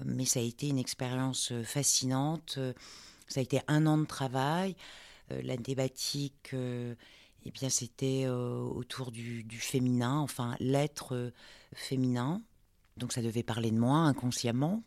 Mais 0.04 0.25
ça 0.25 0.40
a 0.40 0.44
été 0.44 0.68
une 0.68 0.80
expérience 0.80 1.54
fascinante. 1.63 2.58
Ça 3.28 3.40
a 3.40 3.44
été 3.44 3.62
un 3.68 3.86
an 3.86 4.00
de 4.00 4.06
travail. 4.06 4.75
Euh, 5.32 5.42
la 5.44 5.58
thématique, 5.58 6.51
euh, 6.53 6.96
eh 7.46 7.51
bien, 7.51 7.70
c'était 7.70 8.24
euh, 8.25 8.60
autour 8.60 9.12
du, 9.12 9.46
féminin, 9.60 10.18
enfin 10.18 10.56
l'être 10.60 11.32
féminin. 11.74 12.42
Donc 12.98 13.13
ça 13.13 13.22
devait 13.22 13.44
parler 13.44 13.72
de 13.72 13.80
moi 13.80 13.98
inconsciemment. 13.98 14.84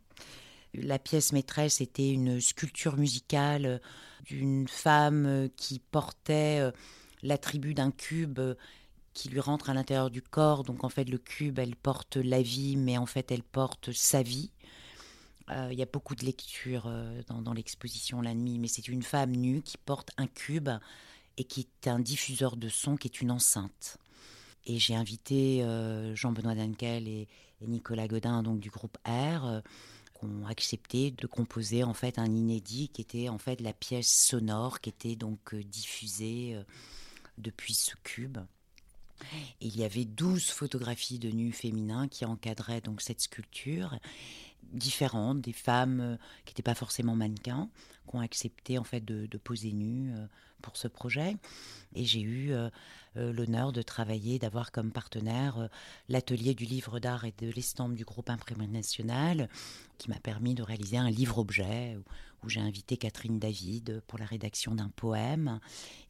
La 0.75 0.99
pièce 0.99 1.33
maîtresse 1.33 1.81
était 1.81 2.11
une 2.11 2.40
sculpture 2.40 2.97
musicale 2.97 3.81
d'une 4.26 4.69
femme 4.69 5.49
qui 5.57 5.78
portait 5.78 6.71
l'attribut 7.23 7.73
d'un 7.73 7.90
cube 7.90 8.40
qui 9.14 9.31
lui 9.31 9.40
rentre 9.40 9.71
à 9.71 9.75
l'intérieur 9.75 10.11
du 10.11 10.21
corps. 10.21 10.62
Donc 10.62 10.85
en 10.85 10.90
fait, 10.90 11.09
le 11.09 11.19
cube, 11.19 11.59
elle 11.59 11.75
porte 11.75 12.16
la 12.16 12.43
vie, 12.43 12.76
mais 12.76 12.99
en 12.99 13.07
fait, 13.07 13.33
elle 13.33 13.43
porte 13.43 13.90
sa 13.93 14.23
vie. 14.23 14.50
Euh, 15.50 15.69
il 15.71 15.79
y 15.79 15.83
a 15.83 15.87
beaucoup 15.87 16.15
de 16.15 16.25
lectures 16.25 16.87
euh, 16.87 17.23
dans, 17.29 17.53
l'exposition 17.53 18.21
La 18.21 18.35
Nuit, 18.35 18.59
mais 18.59 18.69
c'est 18.69 18.88
une 18.88 19.03
femme 19.03 19.31
nue 19.31 19.62
qui 19.62 19.79
porte 19.79 20.11
un 20.17 20.26
cube 20.26 20.71
et 21.37 21.45
qui 21.45 21.69
est 21.85 21.88
un 21.88 22.00
diffuseur 22.00 22.57
de 22.57 22.69
son, 22.69 22.97
qui 22.97 23.09
est 23.09 23.21
une 23.21 23.31
enceinte. 23.31 23.99
Et 24.65 24.79
j'ai 24.79 24.97
invité 24.97 25.62
euh, 25.62 26.15
Jean-Benoît 26.17 26.55
Dankel 26.55 27.07
et, 27.09 27.29
Nicolas 27.62 28.07
Godin, 28.07 28.43
donc 28.43 28.61
du 28.61 28.69
groupe 28.69 28.99
R, 29.07 29.62
qui 30.12 30.26
ont 30.26 30.47
accepté 30.47 31.11
de 31.11 31.26
composer 31.26 31.85
en 31.85 31.95
fait 31.95 32.19
un 32.19 32.26
inédit 32.26 32.91
qui 32.91 33.00
était 33.00 33.31
en 33.31 33.38
fait 33.38 33.62
la 33.62 33.73
pièce 33.73 34.12
sonore 34.12 34.83
qui 34.83 34.91
était 34.91 35.17
donc 35.17 35.55
diffusée 35.55 36.55
depuis 37.38 37.73
ce 37.73 37.95
cube. 38.03 38.37
il 39.62 39.75
y 39.75 39.85
avait 39.85 40.05
12 40.05 40.50
photographies 40.50 41.19
de 41.19 41.31
nus 41.31 41.53
féminins 41.53 42.09
qui 42.09 42.26
encadraient 42.26 42.83
donc 42.83 43.00
cette 43.00 43.23
sculpture 43.23 43.99
différentes, 44.73 45.40
des 45.40 45.52
femmes 45.52 46.18
qui 46.44 46.52
n'étaient 46.52 46.62
pas 46.62 46.75
forcément 46.75 47.14
mannequins, 47.14 47.68
qui 48.08 48.16
ont 48.16 48.20
accepté 48.20 48.78
en 48.78 48.85
fait 48.85 49.04
de, 49.04 49.38
poser 49.38 49.73
nues 49.73 50.12
pour 50.62 50.76
ce 50.76 50.88
projet. 50.88 51.37
Et 51.94 52.04
j'ai 52.04 52.20
eu 52.20 52.52
l'honneur 53.14 53.73
de 53.73 53.82
travailler, 53.82 54.38
d'avoir 54.38 54.73
comme 54.73 54.90
partenaire 54.90 55.68
l'atelier 56.08 56.54
du 56.54 56.64
livre 56.64 57.00
d'art 57.00 57.25
et 57.25 57.35
de 57.38 57.50
l'estampe 57.50 57.94
du 57.94 58.04
groupe 58.04 58.30
Imprimerie 58.30 58.68
Nationale, 58.68 59.49
qui 59.99 60.11
m'a 60.11 60.18
permis 60.18 60.54
de 60.54 60.62
réaliser 60.62 60.99
un 60.99 61.11
livre-objet 61.11 61.96
où 62.42 62.49
j'ai 62.49 62.61
invité 62.61 62.96
Catherine 62.96 63.38
David 63.38 64.02
pour 64.06 64.18
la 64.18 64.26
rédaction 64.26 64.75
d'un 64.75 64.90
poème. 64.90 65.61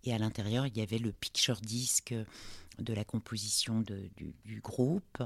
Et 0.05 0.13
à 0.13 0.19
l'intérieur, 0.19 0.67
il 0.67 0.77
y 0.77 0.83
avait 0.83 0.99
le 0.99 1.13
picture 1.13 1.61
disc 1.61 2.15
de 2.79 2.95
la 2.95 3.05
composition 3.05 3.81
du, 3.81 4.61
groupe. 4.61 5.23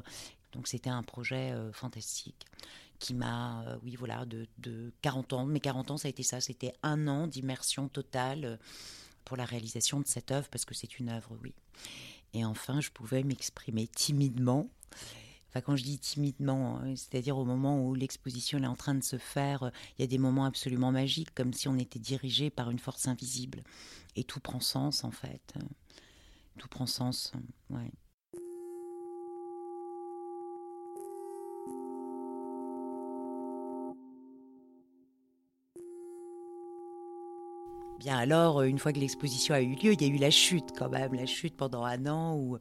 Donc 0.53 0.69
c'était 0.69 0.91
un 0.91 1.03
projet 1.03 1.53
euh, 1.53 1.73
fantastique 1.73 2.47
qui 3.01 3.15
m'a, 3.15 3.65
euh, 3.67 3.79
oui 3.83 3.97
voilà, 3.97 4.25
de, 4.25 4.93
40 5.03 5.33
ans. 5.33 5.47
Mes 5.47 5.59
40 5.59 5.91
ans, 5.91 5.97
ça 5.97 6.07
a 6.07 6.11
été 6.11 6.23
ça. 6.23 6.41
C'était 6.41 6.73
un 6.85 7.09
an 7.09 7.27
d'immersion 7.27 7.89
totale 7.89 8.45
euh, 8.45 8.57
pour 9.25 9.37
la 9.37 9.45
réalisation 9.45 10.01
de 10.01 10.07
cette 10.07 10.31
œuvre, 10.31 10.49
parce 10.49 10.65
que 10.65 10.75
c'est 10.75 10.99
une 11.01 11.09
œuvre, 11.09 11.37
oui. 11.43 11.55
Et 12.33 12.45
enfin, 12.45 12.81
je 12.81 12.91
pouvais 12.91 13.25
m'exprimer 13.25 13.89
timidement. 13.89 14.69
Enfin, 15.49 15.63
quand 15.63 15.75
je 15.75 15.83
dis 15.83 15.99
timidement, 15.99 16.79
hein, 16.79 16.95
c'est-à-dire 16.95 17.37
au 17.37 17.45
moment 17.45 17.85
où 17.85 17.95
l'exposition 17.97 18.61
est 18.61 18.67
en 18.67 18.77
train 18.77 18.95
de 18.95 19.03
se 19.03 19.19
faire, 19.19 19.73
il 19.99 20.03
y 20.03 20.05
a 20.05 20.07
des 20.07 20.19
moments 20.19 20.45
absolument 20.45 20.93
magiques, 20.93 21.35
comme 21.35 21.53
si 21.53 21.67
on 21.67 21.77
était 21.77 21.99
dirigé 21.99 22.51
par 22.51 22.71
une 22.71 22.79
force 22.79 23.09
invisible. 23.09 23.65
Et 24.15 24.23
tout 24.23 24.39
prend 24.39 24.61
sens, 24.61 25.03
en 25.03 25.11
fait 25.11 25.57
tout 26.61 26.69
prend 26.69 26.87
sens. 26.87 27.33
Ouais. 27.71 27.91
Bien 38.01 38.17
alors, 38.17 38.63
une 38.63 38.79
fois 38.79 38.95
que 38.95 38.99
l'exposition 38.99 39.55
a 39.55 39.61
eu 39.61 39.75
lieu, 39.75 39.93
il 39.93 40.01
y 40.01 40.07
a 40.07 40.09
eu 40.09 40.17
la 40.17 40.31
chute 40.31 40.71
quand 40.75 40.89
même, 40.89 41.13
la 41.13 41.27
chute 41.27 41.55
pendant 41.55 41.85
un 41.85 42.07
an 42.07 42.35
où 42.35 42.57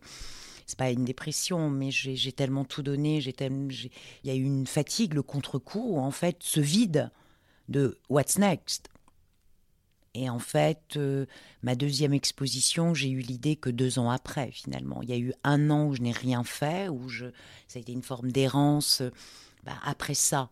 c'est 0.65 0.77
pas 0.77 0.91
une 0.91 1.05
dépression, 1.05 1.69
mais 1.69 1.91
j'ai 1.91 2.33
tellement 2.33 2.65
tout 2.65 2.83
donné, 2.83 3.21
j'ai 3.21 3.33
il 3.39 3.89
y 4.25 4.29
a 4.29 4.35
eu 4.35 4.43
une 4.43 4.67
fatigue, 4.67 5.13
le 5.13 5.23
contre-coup, 5.23 5.97
en 5.97 6.11
fait, 6.11 6.39
ce 6.41 6.59
vide 6.59 7.09
de 7.69 7.97
what's 8.09 8.37
next. 8.37 8.89
Et 10.13 10.29
en 10.29 10.39
fait, 10.39 10.97
euh, 10.97 11.25
ma 11.63 11.75
deuxième 11.75 12.13
exposition, 12.13 12.93
j'ai 12.93 13.09
eu 13.09 13.19
l'idée 13.19 13.55
que 13.55 13.69
deux 13.69 13.97
ans 13.97 14.09
après, 14.09 14.51
finalement. 14.51 15.01
Il 15.03 15.09
y 15.09 15.13
a 15.13 15.17
eu 15.17 15.31
un 15.45 15.69
an 15.69 15.85
où 15.85 15.95
je 15.95 16.01
n'ai 16.01 16.11
rien 16.11 16.43
fait, 16.43 16.89
où 16.89 17.07
je, 17.07 17.27
ça 17.69 17.77
a 17.77 17.79
été 17.79 17.93
une 17.93 18.03
forme 18.03 18.33
d'errance. 18.33 18.99
Euh, 18.99 19.11
bah, 19.63 19.77
après 19.85 20.15
ça, 20.15 20.49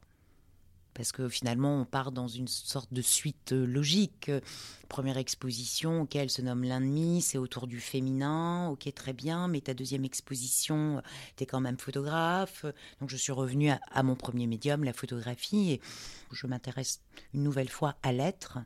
parce 0.97 1.11
que 1.11 1.29
finalement 1.29 1.79
on 1.79 1.85
part 1.85 2.11
dans 2.11 2.27
une 2.27 2.47
sorte 2.47 2.91
de 2.91 3.03
suite 3.03 3.53
euh, 3.53 3.67
logique. 3.67 4.31
Première 4.89 5.17
exposition, 5.17 6.01
ok, 6.01 6.15
elle 6.15 6.31
se 6.31 6.41
nomme 6.41 6.63
l'ennemi, 6.63 7.21
c'est 7.21 7.37
autour 7.37 7.67
du 7.67 7.79
féminin, 7.79 8.69
ok, 8.69 8.91
très 8.95 9.13
bien, 9.13 9.47
mais 9.47 9.61
ta 9.61 9.75
deuxième 9.75 10.05
exposition, 10.05 11.03
tu 11.35 11.43
es 11.43 11.45
quand 11.45 11.59
même 11.59 11.77
photographe. 11.77 12.65
Donc 12.99 13.11
je 13.11 13.15
suis 13.15 13.31
revenue 13.31 13.69
à, 13.69 14.03
mon 14.03 14.15
premier 14.15 14.47
médium, 14.47 14.83
la 14.83 14.93
photographie, 14.93 15.73
et 15.73 15.81
je 16.31 16.47
m'intéresse 16.47 17.01
une 17.33 17.43
nouvelle 17.43 17.69
fois 17.69 17.95
à 18.01 18.11
l'être 18.11 18.57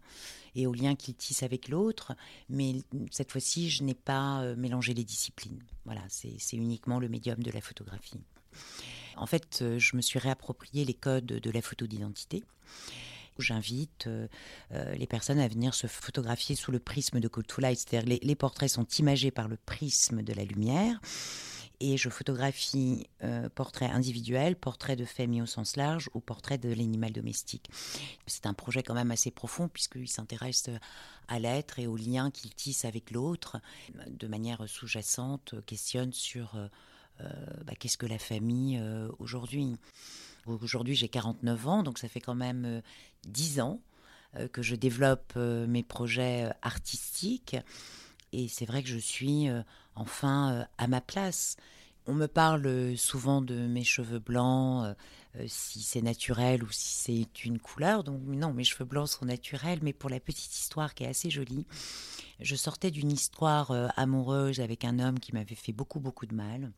et 0.56 0.68
au 0.68 0.74
lien 0.74 0.96
qu'il 0.96 1.16
tisse 1.16 1.44
avec 1.44 1.68
l'autre, 1.68 2.14
mais 2.50 2.76
cette 3.10 3.32
fois-ci, 3.32 3.70
je 3.70 3.84
n'ai 3.84 3.96
pas 3.96 4.42
euh, 4.42 4.56
mélangé 4.56 4.94
les 4.94 5.04
disciplines. 5.04 5.62
Voilà, 5.84 6.02
c'est 6.08 6.56
uniquement 6.56 7.00
le 7.00 7.10
médium 7.10 7.44
de 7.44 7.52
la 7.52 7.62
photographie. 7.62 8.22
En 9.18 9.26
fait, 9.26 9.60
euh, 9.62 9.80
je 9.80 9.96
me 9.96 10.02
suis 10.02 10.20
réapproprié 10.20 10.86
les 10.86 10.94
codes 10.94 11.26
de 11.26 11.52
la 11.52 11.62
photo 11.62 11.88
d'identité. 11.88 12.44
J'invite 13.38 14.08
euh, 14.08 14.28
euh, 14.74 14.94
les 14.96 15.08
personnes 15.08 15.40
à 15.40 15.48
venir 15.48 15.74
se 15.74 15.88
photographier 15.88 16.56
sous 16.56 16.72
le 16.72 16.80
prisme 16.80 17.20
de 17.20 17.30
Light, 17.60 17.80
c'est-à-dire 17.80 18.08
les, 18.08 18.20
les 18.22 18.36
portraits 18.36 18.70
sont 18.70 18.88
imagés 19.00 19.32
par 19.32 19.48
le 19.48 19.58
prisme 19.58 20.22
de 20.22 20.34
la 20.34 20.44
lumière 20.44 21.00
et 21.80 21.98
je 21.98 22.10
photographie 22.10 23.08
euh, 23.24 23.50
portraits 23.50 23.90
individuels, 23.90 24.56
portraits 24.56 25.00
de 25.00 25.06
famille 25.06 25.42
au 25.42 25.48
sens 25.48 25.78
large 25.78 26.10
ou 26.14 26.20
portraits 26.20 26.62
de 26.62 26.70
l'animal 26.70 27.12
domestique. 27.12 27.70
C'est 28.28 28.46
un 28.46 28.54
projet 28.54 28.84
quand 28.84 28.94
même 28.94 29.12
assez 29.12 29.32
profond 29.32 29.68
puisqu'il 29.68 30.08
s'intéresse 30.08 30.70
à 31.28 31.40
l'être 31.40 31.80
et 31.80 31.88
aux 31.88 31.98
liens 31.98 32.30
qu'il 32.30 32.54
tisse 32.54 32.86
avec 32.86 33.10
l'autre 33.10 33.60
de 34.08 34.28
manière 34.28 34.68
sous-jacente, 34.68 35.56
questionne 35.66 36.14
sur 36.14 36.56
bah, 37.20 37.74
qu'est-ce 37.80 37.98
que 37.98 38.06
la 38.06 38.20
famille 38.20 38.78
euh, 38.80 39.10
aujourd'hui? 39.20 39.78
Aujourd'hui, 40.46 40.96
j'ai 40.96 41.08
49 41.08 41.68
ans, 41.68 41.84
donc 41.84 42.00
ça 42.00 42.08
fait 42.08 42.20
quand 42.20 42.36
même 42.36 42.82
10 43.28 43.60
euh, 43.60 43.64
ans 43.64 43.82
que 44.54 44.62
je 44.62 44.76
développe 44.76 45.36
mes 45.36 45.84
projets 45.84 46.50
artistiques. 46.62 47.58
Et 48.32 48.48
c'est 48.48 48.66
vrai 48.66 48.82
que 48.82 48.88
je 48.88 48.98
suis 48.98 49.50
enfin 49.94 50.66
à 50.78 50.88
ma 50.88 51.02
place. 51.02 51.58
On 52.08 52.14
me 52.14 52.28
parle 52.28 52.96
souvent 52.98 53.42
de 53.42 53.68
mes 53.68 53.84
cheveux 53.84 54.20
blancs, 54.20 54.96
si 55.48 55.82
c'est 55.82 56.02
naturel 56.02 56.64
ou 56.64 56.72
si 56.72 56.94
c'est 56.94 57.46
une 57.46 57.60
couleur. 57.60 58.04
Donc 58.04 58.22
non, 58.26 58.54
mes 58.54 58.64
cheveux 58.64 58.86
blancs 58.86 59.10
sont 59.10 59.26
naturels, 59.26 59.80
mais 59.82 59.94
pour 59.94 60.10
la 60.10 60.20
petite 60.20 60.58
histoire 60.58 60.94
qui 60.94 61.04
est 61.04 61.08
assez 61.08 61.30
jolie, 61.30 61.66
je 62.42 62.56
sortais 62.56 62.92
d'une 62.92 63.12
histoire 63.12 63.72
euh, 63.72 63.88
amoureuse 63.96 64.60
avec 64.60 64.84
un 64.84 65.00
homme 65.00 65.20
qui 65.20 65.34
m'avait 65.34 65.56
fait 65.56 65.74
beaucoup, 65.74 66.00
beaucoup 66.00 66.26
de 66.26 66.36
mal. 66.36 66.72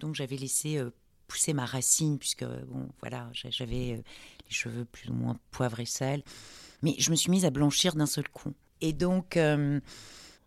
donc 0.00 0.14
j'avais 0.14 0.36
laissé 0.36 0.78
euh, 0.78 0.90
pousser 1.28 1.54
ma 1.54 1.64
racine, 1.64 2.18
puisque, 2.18 2.44
bon, 2.44 2.88
voilà, 3.00 3.30
j'avais 3.32 3.92
euh, 3.92 3.96
les 3.96 4.50
cheveux 4.50 4.84
plus 4.84 5.08
ou 5.08 5.14
moins 5.14 5.38
poivre 5.50 5.80
et 5.80 5.86
sel. 5.86 6.22
Mais 6.82 6.94
je 6.98 7.10
me 7.10 7.16
suis 7.16 7.30
mise 7.30 7.44
à 7.44 7.50
blanchir 7.50 7.94
d'un 7.94 8.06
seul 8.06 8.28
coup. 8.28 8.52
Et 8.80 8.92
donc, 8.92 9.34
je 9.36 9.40
me 9.46 9.80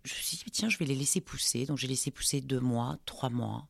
suis 0.04 0.38
dit, 0.38 0.52
tiens, 0.52 0.68
je 0.68 0.78
vais 0.78 0.86
les 0.86 0.96
laisser 0.96 1.22
pousser. 1.22 1.66
Donc 1.66 1.78
j'ai 1.78 1.88
laissé 1.88 2.12
pousser 2.12 2.42
deux 2.42 2.60
mois, 2.60 2.98
trois 3.06 3.30
mois. 3.30 3.68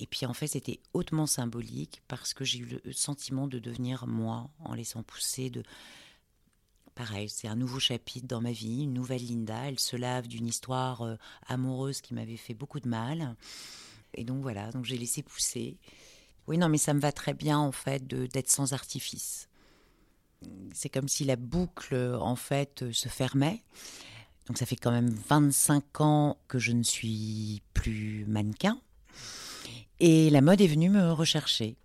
Et 0.00 0.06
puis 0.06 0.24
en 0.24 0.32
fait, 0.32 0.46
c'était 0.46 0.80
hautement 0.94 1.26
symbolique 1.26 2.00
parce 2.08 2.32
que 2.32 2.42
j'ai 2.42 2.58
eu 2.58 2.80
le 2.82 2.92
sentiment 2.92 3.46
de 3.46 3.58
devenir 3.58 4.06
moi 4.06 4.48
en 4.58 4.72
laissant 4.74 5.02
pousser, 5.02 5.50
de, 5.50 5.62
pareil, 6.94 7.28
c'est 7.28 7.48
un 7.48 7.56
nouveau 7.56 7.78
chapitre 7.78 8.26
dans 8.26 8.40
ma 8.40 8.50
vie, 8.52 8.84
une 8.84 8.94
nouvelle 8.94 9.24
Linda. 9.24 9.68
Elle 9.68 9.78
se 9.78 9.96
lave 9.96 10.26
d'une 10.26 10.46
histoire 10.46 11.02
euh, 11.02 11.16
amoureuse 11.46 12.00
qui 12.00 12.14
m'avait 12.14 12.38
fait 12.38 12.54
beaucoup 12.54 12.80
de 12.80 12.88
mal. 12.88 13.36
Et 14.14 14.24
donc 14.24 14.40
voilà, 14.40 14.70
donc 14.72 14.86
j'ai 14.86 14.96
laissé 14.96 15.22
pousser. 15.22 15.78
Oui, 16.46 16.56
non, 16.56 16.70
mais 16.70 16.78
ça 16.78 16.94
me 16.94 17.00
va 17.00 17.12
très 17.12 17.34
bien 17.34 17.58
en 17.58 17.72
fait 17.72 18.06
d'être 18.06 18.50
sans 18.50 18.72
artifice. 18.72 19.48
C'est 20.72 20.88
comme 20.88 21.08
si 21.08 21.24
la 21.24 21.36
boucle 21.36 21.94
en 22.20 22.36
fait 22.36 22.90
se 22.92 23.08
fermait. 23.08 23.62
Donc 24.46 24.56
ça 24.56 24.64
fait 24.64 24.76
quand 24.76 24.90
même 24.90 25.10
25 25.10 26.00
ans 26.00 26.38
que 26.48 26.58
je 26.58 26.72
ne 26.72 26.82
suis 26.82 27.62
plus 27.74 28.24
mannequin. 28.26 28.80
Et 30.00 30.30
la 30.30 30.40
mode 30.40 30.62
est 30.62 30.66
venue 30.66 30.88
me 30.88 31.12
rechercher. 31.12 31.76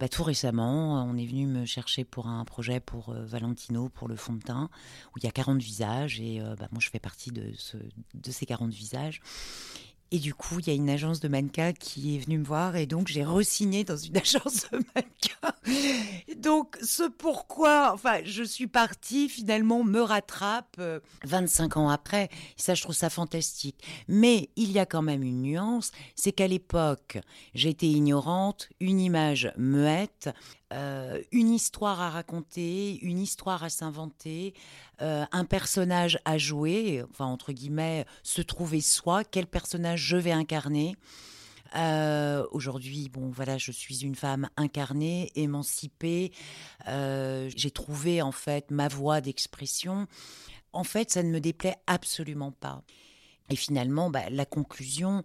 Bah, 0.00 0.08
tout 0.08 0.24
récemment, 0.24 1.04
on 1.04 1.16
est 1.16 1.24
venu 1.24 1.46
me 1.46 1.64
chercher 1.64 2.04
pour 2.04 2.26
un 2.26 2.44
projet 2.44 2.80
pour 2.80 3.10
euh, 3.10 3.24
Valentino, 3.24 3.88
pour 3.88 4.08
le 4.08 4.16
fond 4.16 4.32
de 4.32 4.42
teint, 4.42 4.68
où 5.14 5.18
il 5.18 5.24
y 5.24 5.28
a 5.28 5.30
40 5.30 5.62
visages, 5.62 6.20
et 6.20 6.40
euh, 6.40 6.56
bah, 6.56 6.66
moi 6.72 6.80
je 6.80 6.90
fais 6.90 6.98
partie 6.98 7.30
de, 7.30 7.52
ce, 7.56 7.76
de 8.14 8.30
ces 8.32 8.44
40 8.44 8.72
visages. 8.72 9.20
Et 10.14 10.18
du 10.18 10.34
coup, 10.34 10.58
il 10.58 10.66
y 10.66 10.70
a 10.70 10.74
une 10.74 10.90
agence 10.90 11.20
de 11.20 11.28
mannequins 11.28 11.72
qui 11.72 12.16
est 12.16 12.18
venue 12.18 12.36
me 12.36 12.44
voir 12.44 12.76
et 12.76 12.84
donc 12.84 13.08
j'ai 13.08 13.24
re-signé 13.24 13.82
dans 13.82 13.96
une 13.96 14.14
agence 14.18 14.66
de 14.70 14.76
mannequins. 14.94 16.36
Donc, 16.36 16.76
ce 16.82 17.04
pourquoi, 17.08 17.92
enfin, 17.94 18.18
je 18.22 18.42
suis 18.42 18.66
partie 18.66 19.30
finalement 19.30 19.82
me 19.84 20.00
rattrape 20.00 20.78
25 21.24 21.76
euh, 21.76 21.80
ans 21.80 21.88
après. 21.88 22.28
ça, 22.58 22.74
je 22.74 22.82
trouve 22.82 22.94
ça 22.94 23.08
fantastique. 23.08 23.82
Mais 24.06 24.50
il 24.56 24.70
y 24.70 24.78
a 24.78 24.84
quand 24.84 25.00
même 25.00 25.22
une 25.22 25.40
nuance, 25.40 25.92
c'est 26.14 26.32
qu'à 26.32 26.46
l'époque, 26.46 27.18
j'étais 27.54 27.86
ignorante, 27.86 28.68
une 28.80 29.00
image 29.00 29.50
muette, 29.56 30.28
euh, 30.72 31.22
une 31.32 31.50
histoire 31.50 32.00
à 32.00 32.10
raconter, 32.10 32.98
une 33.02 33.18
histoire 33.18 33.62
à 33.62 33.68
s'inventer, 33.68 34.54
euh, 35.02 35.24
un 35.30 35.44
personnage 35.44 36.18
à 36.24 36.38
jouer, 36.38 37.04
enfin 37.10 37.26
entre 37.26 37.52
guillemets, 37.52 38.06
se 38.22 38.40
trouver 38.40 38.80
soi, 38.80 39.22
quel 39.22 39.46
personnage 39.46 40.00
je 40.00 40.16
vais 40.16 40.32
incarner. 40.32 40.96
Euh, 41.76 42.46
aujourd'hui, 42.52 43.10
bon, 43.10 43.30
voilà, 43.30 43.58
je 43.58 43.70
suis 43.72 44.02
une 44.02 44.14
femme 44.14 44.48
incarnée, 44.56 45.30
émancipée. 45.34 46.32
J'ai 46.86 47.70
trouvé 47.70 48.22
en 48.22 48.32
fait 48.32 48.70
ma 48.70 48.88
voie 48.88 49.20
d'expression. 49.20 50.06
En 50.72 50.84
fait, 50.84 51.10
ça 51.10 51.22
ne 51.22 51.30
me 51.30 51.40
déplaît 51.40 51.76
absolument 51.86 52.52
pas. 52.52 52.82
Et 53.50 53.56
finalement, 53.56 54.08
bah, 54.08 54.30
la 54.30 54.46
conclusion, 54.46 55.22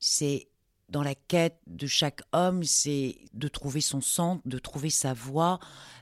c'est 0.00 0.47
dans 0.88 1.02
la 1.02 1.14
quête 1.14 1.60
de 1.66 1.86
chaque 1.86 2.22
homme, 2.32 2.64
c'est 2.64 3.18
de 3.34 3.48
trouver 3.48 3.80
son 3.80 4.00
centre, 4.00 4.42
de 4.46 4.58
trouver 4.58 4.90
sa 4.90 5.12
voie, 5.12 5.60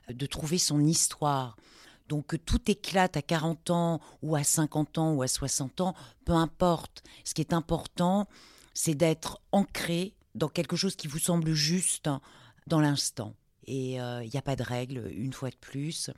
de 0.09 0.27
trouver 0.27 0.59
son 0.59 0.85
histoire. 0.85 1.57
Donc 2.09 2.29
que 2.29 2.37
tout 2.37 2.71
éclate 2.71 3.17
à 3.17 3.23
40 3.23 3.71
ans 3.71 4.01
ou 4.23 4.37
à 4.37 4.45
50 4.45 4.99
ans 4.99 5.13
ou 5.15 5.23
à 5.23 5.29
60 5.29 5.81
ans, 5.81 5.95
peu 6.25 6.35
importe. 6.35 7.03
Ce 7.25 7.35
qui 7.35 7.41
est 7.41 7.53
important, 7.53 8.29
c'est 8.75 8.95
d'être 8.95 9.41
ancré 9.51 10.15
dans 10.35 10.49
quelque 10.49 10.77
chose 10.77 10.95
qui 10.95 11.09
vous 11.09 11.19
semble 11.19 11.53
juste 11.53 12.09
dans 12.69 12.81
l'instant. 12.81 13.35
Et 13.67 13.95
il 13.95 14.31
n'y 14.33 14.39
a 14.39 14.43
pas 14.43 14.55
de 14.55 14.63
règle, 14.63 15.11
une 15.17 15.33
fois 15.33 15.51
de 15.51 15.57
plus. 15.57 16.11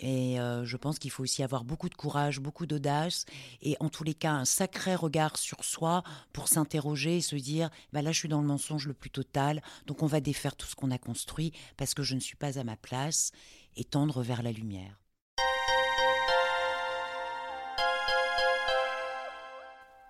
Et 0.00 0.36
je 0.64 0.76
pense 0.76 0.98
qu'il 0.98 1.10
faut 1.10 1.22
aussi 1.22 1.42
avoir 1.42 1.64
beaucoup 1.64 1.88
de 1.88 1.94
courage, 1.94 2.40
beaucoup 2.40 2.66
d'audace, 2.66 3.26
et 3.62 3.76
en 3.78 3.88
tous 3.88 4.02
les 4.04 4.14
cas 4.14 4.32
un 4.32 4.44
sacré 4.44 4.94
regard 4.94 5.36
sur 5.36 5.64
soi 5.64 6.02
pour 6.32 6.48
s'interroger 6.48 7.18
et 7.18 7.20
se 7.20 7.36
dire 7.36 7.70
bah 7.92 8.02
là 8.02 8.10
je 8.10 8.18
suis 8.18 8.28
dans 8.28 8.40
le 8.40 8.46
mensonge 8.46 8.86
le 8.88 8.94
plus 8.94 9.10
total, 9.10 9.62
donc 9.86 10.02
on 10.02 10.06
va 10.06 10.20
défaire 10.20 10.56
tout 10.56 10.66
ce 10.66 10.74
qu'on 10.74 10.90
a 10.90 10.98
construit 10.98 11.52
parce 11.76 11.94
que 11.94 12.02
je 12.02 12.16
ne 12.16 12.20
suis 12.20 12.36
pas 12.36 12.58
à 12.58 12.64
ma 12.64 12.76
place 12.76 13.30
et 13.76 13.84
tendre 13.84 14.22
vers 14.22 14.42
la 14.42 14.52
lumière. 14.52 14.98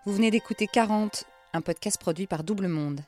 Vous 0.06 0.12
venez 0.12 0.30
d'écouter 0.30 0.66
40, 0.66 1.24
un 1.52 1.60
podcast 1.60 1.98
produit 1.98 2.26
par 2.26 2.44
Double 2.44 2.68
Monde. 2.68 3.00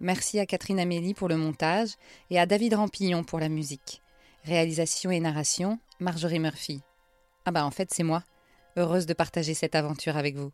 Merci 0.00 0.38
à 0.38 0.46
Catherine 0.46 0.80
Amélie 0.80 1.14
pour 1.14 1.28
le 1.28 1.36
montage 1.36 1.90
et 2.30 2.38
à 2.38 2.46
David 2.46 2.74
Rampillon 2.74 3.24
pour 3.24 3.40
la 3.40 3.48
musique. 3.48 4.02
Réalisation 4.44 5.10
et 5.10 5.20
narration, 5.20 5.78
Marjorie 6.04 6.38
Murphy. 6.38 6.82
Ah 7.46 7.50
bah 7.50 7.64
en 7.64 7.70
fait 7.70 7.88
c'est 7.90 8.02
moi, 8.02 8.22
heureuse 8.76 9.06
de 9.06 9.14
partager 9.14 9.54
cette 9.54 9.74
aventure 9.74 10.18
avec 10.18 10.36
vous. 10.36 10.52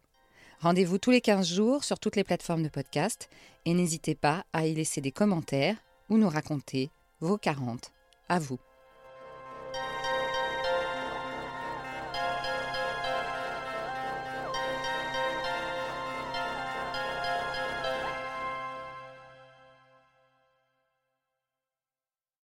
Rendez-vous 0.61 0.99
tous 0.99 1.11
les 1.11 1.21
15 1.21 1.45
jours 1.45 1.83
sur 1.83 1.99
toutes 1.99 2.15
les 2.15 2.23
plateformes 2.23 2.63
de 2.63 2.69
podcast 2.69 3.29
et 3.65 3.75
n'hésitez 3.75 4.15
pas 4.15 4.45
à 4.53 4.69
y 4.69 4.75
laisser 4.75 5.01
des 5.01 5.11
commentaires 5.11 5.75
ou 6.09 6.19
nous 6.19 6.29
raconter 6.29 6.91
vos 7.19 7.37
40 7.37 7.91
à 8.29 8.39
vous. 8.39 8.61